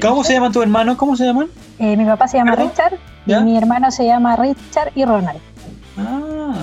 [0.00, 0.96] ¿Cómo se llaman tus hermanos?
[0.96, 1.48] ¿Cómo se llaman?
[1.78, 2.70] Eh, mi papá se llama ¿Perdón?
[2.70, 2.94] Richard
[3.26, 3.40] ¿Ya?
[3.40, 5.40] y mi hermano se llama Richard y Ronald.
[5.98, 6.54] Ah,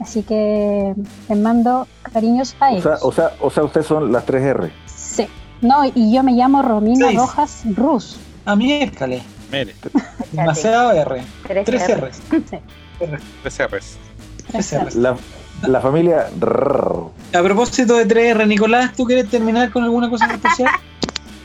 [0.00, 0.94] Así que
[1.28, 2.82] les mando cariños a O ellos.
[2.82, 4.70] sea, o sea, o sea, ustedes son las 3R.
[4.86, 5.26] Sí.
[5.60, 7.18] No, y yo me llamo Romina Seis.
[7.18, 8.16] Rojas Rus.
[8.46, 9.22] A miércoles.
[9.52, 9.74] Mire,
[10.32, 11.22] Demasiado R.
[11.46, 12.06] Tres Tres R.
[12.08, 12.20] R's.
[12.98, 13.96] Tres R's.
[14.50, 14.94] Tres R's.
[14.96, 15.16] La,
[15.66, 16.26] la familia.
[17.32, 20.70] A propósito de 3R, Nicolás, ¿tú quieres terminar con alguna cosa en especial?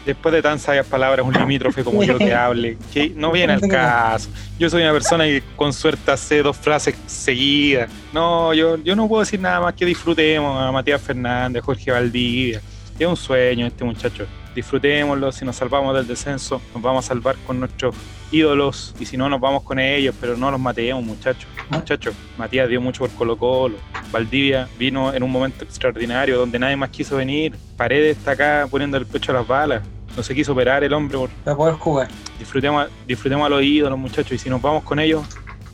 [0.06, 3.62] Después de tan sabias palabras, un limítrofe como yo que hable, que no viene al
[3.62, 4.30] caso.
[4.58, 7.90] Yo soy una persona que con suerte hace dos frases seguidas.
[8.14, 12.62] No, yo, yo no puedo decir nada más que disfrutemos a Matías Fernández, Jorge Valdivia.
[12.98, 14.26] Es un sueño este muchacho.
[14.56, 17.96] Disfrutémoslo, si nos salvamos del descenso, nos vamos a salvar con nuestros
[18.32, 21.48] ídolos y si no, nos vamos con ellos, pero no los matemos, muchachos.
[21.70, 23.78] Muchachos, Matías dio mucho por Colo Colo.
[24.12, 27.56] Valdivia vino en un momento extraordinario donde nadie más quiso venir.
[27.78, 29.84] Paredes está acá poniendo el pecho a las balas.
[30.18, 32.08] No se quiso operar el hombre por Para poder jugar.
[32.40, 35.24] disfrutemos, disfrutemos a los ídolos, muchachos, y si nos vamos con ellos,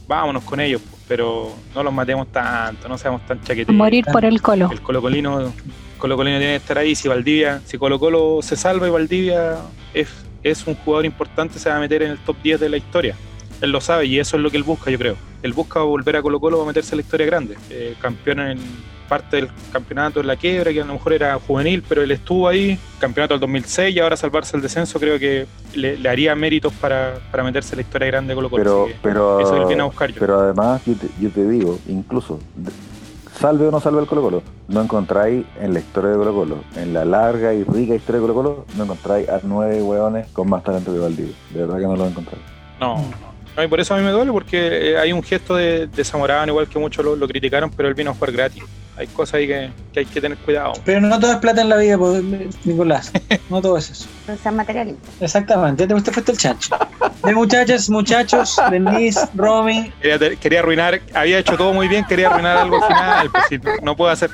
[0.08, 3.76] vámonos con ellos, pero no los matemos tanto, no seamos tan chaqueteros.
[3.76, 4.70] Morir por el colo.
[4.72, 5.54] El Colo Colino,
[5.98, 9.58] Colo Colino tiene que estar ahí, si Valdivia, si Colo Colo se salva y Valdivia
[9.94, 10.10] es,
[10.44, 13.16] es un jugador importante, se va a meter en el top 10 de la historia.
[13.62, 15.16] Él lo sabe y eso es lo que él busca, yo creo.
[15.42, 17.56] Él busca volver a Colo Colo a meterse en la historia grande.
[17.70, 18.60] Eh, campeón en
[19.08, 22.48] parte del campeonato en la quiebra, que a lo mejor era juvenil, pero él estuvo
[22.48, 26.74] ahí, campeonato del 2006 y ahora salvarse el descenso, creo que le, le haría méritos
[26.74, 28.64] para, para meterse en la historia grande de Colo Colo.
[28.64, 30.20] Pero, pero, eso que viene a buscar yo.
[30.20, 32.40] pero además, yo te, yo te digo, incluso,
[33.40, 36.58] salve o no salve el Colo Colo, no encontráis en la historia de Colo Colo,
[36.76, 40.50] en la larga y rica historia de Colo Colo, no encontráis a nueve hueones con
[40.50, 41.36] más talento que Valdivia.
[41.52, 42.44] De verdad que no lo encontráis.
[42.80, 43.35] No, no.
[43.56, 46.04] No, y por eso a mí me duele, porque eh, hay un gesto de, de
[46.04, 48.64] Zamorano, igual que muchos lo, lo criticaron, pero él vino a jugar gratis.
[48.98, 50.74] Hay cosas ahí que, que hay que tener cuidado.
[50.86, 52.24] Pero no todo es plata en la vida, pues,
[52.66, 53.12] Nicolás.
[53.50, 54.08] No todo es eso.
[54.28, 55.22] No sean materialistas.
[55.22, 56.76] Exactamente, ya te usted fuiste el chancho.
[57.24, 62.58] De muchachas, muchachos, Denise, Romy, Quería, quería arruinar, había hecho todo muy bien, quería arruinar
[62.58, 63.30] algo al final.
[63.30, 64.32] Pues sí, no puedo hacer,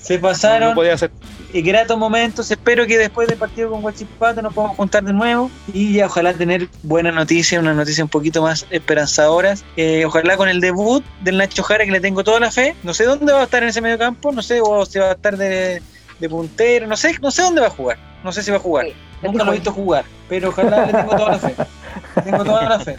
[0.00, 1.10] se no, pasaron podía hacer.
[1.52, 2.50] Y gratos momentos.
[2.50, 6.32] Espero que después del partido con Guachipato nos podamos juntar de nuevo y ya ojalá
[6.32, 9.64] tener buenas noticias, una noticia un poquito más esperanzadoras.
[9.76, 12.74] Eh, ojalá con el debut del Nacho Jara, que le tengo toda la fe.
[12.82, 15.10] No sé dónde va a estar en ese medio campo, no sé o si va
[15.10, 15.82] a estar de,
[16.18, 17.98] de puntero, no sé, no sé dónde va a jugar.
[18.22, 18.86] No sé si va a jugar.
[18.86, 21.54] Sí, Nunca lo he visto jugar, pero ojalá le tengo toda la fe.
[22.24, 22.96] Tengo toda la fe.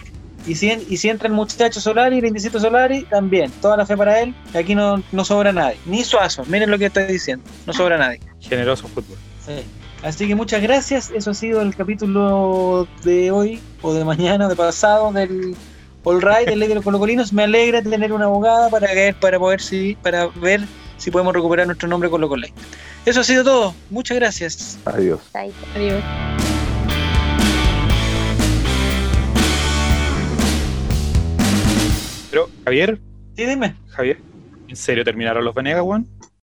[0.47, 3.95] Y si, y si entra el muchacho Solari, el indicito Solari, también, toda la fe
[3.95, 4.33] para él.
[4.53, 5.77] Aquí no, no sobra nadie.
[5.85, 7.45] Ni Suazo, miren lo que estoy diciendo.
[7.65, 8.19] No sobra nadie.
[8.39, 9.17] Generoso fútbol.
[10.03, 11.11] Así que muchas gracias.
[11.11, 15.55] Eso ha sido el capítulo de hoy, o de mañana, o de pasado, del
[16.03, 17.31] All Right, del Ley de los Colocolinos.
[17.33, 20.61] Me alegra tener una abogada para ver, para poder si, para ver
[20.97, 22.47] si podemos recuperar nuestro nombre con Colo
[23.05, 23.75] Eso ha sido todo.
[23.89, 24.79] Muchas gracias.
[24.85, 25.19] Adiós.
[25.33, 26.03] Adiós.
[32.31, 32.97] Pero, Javier,
[33.35, 33.75] Sí, dime.
[33.89, 34.17] Javier,
[34.67, 36.05] ¿en serio terminaron los Venegas, Juan?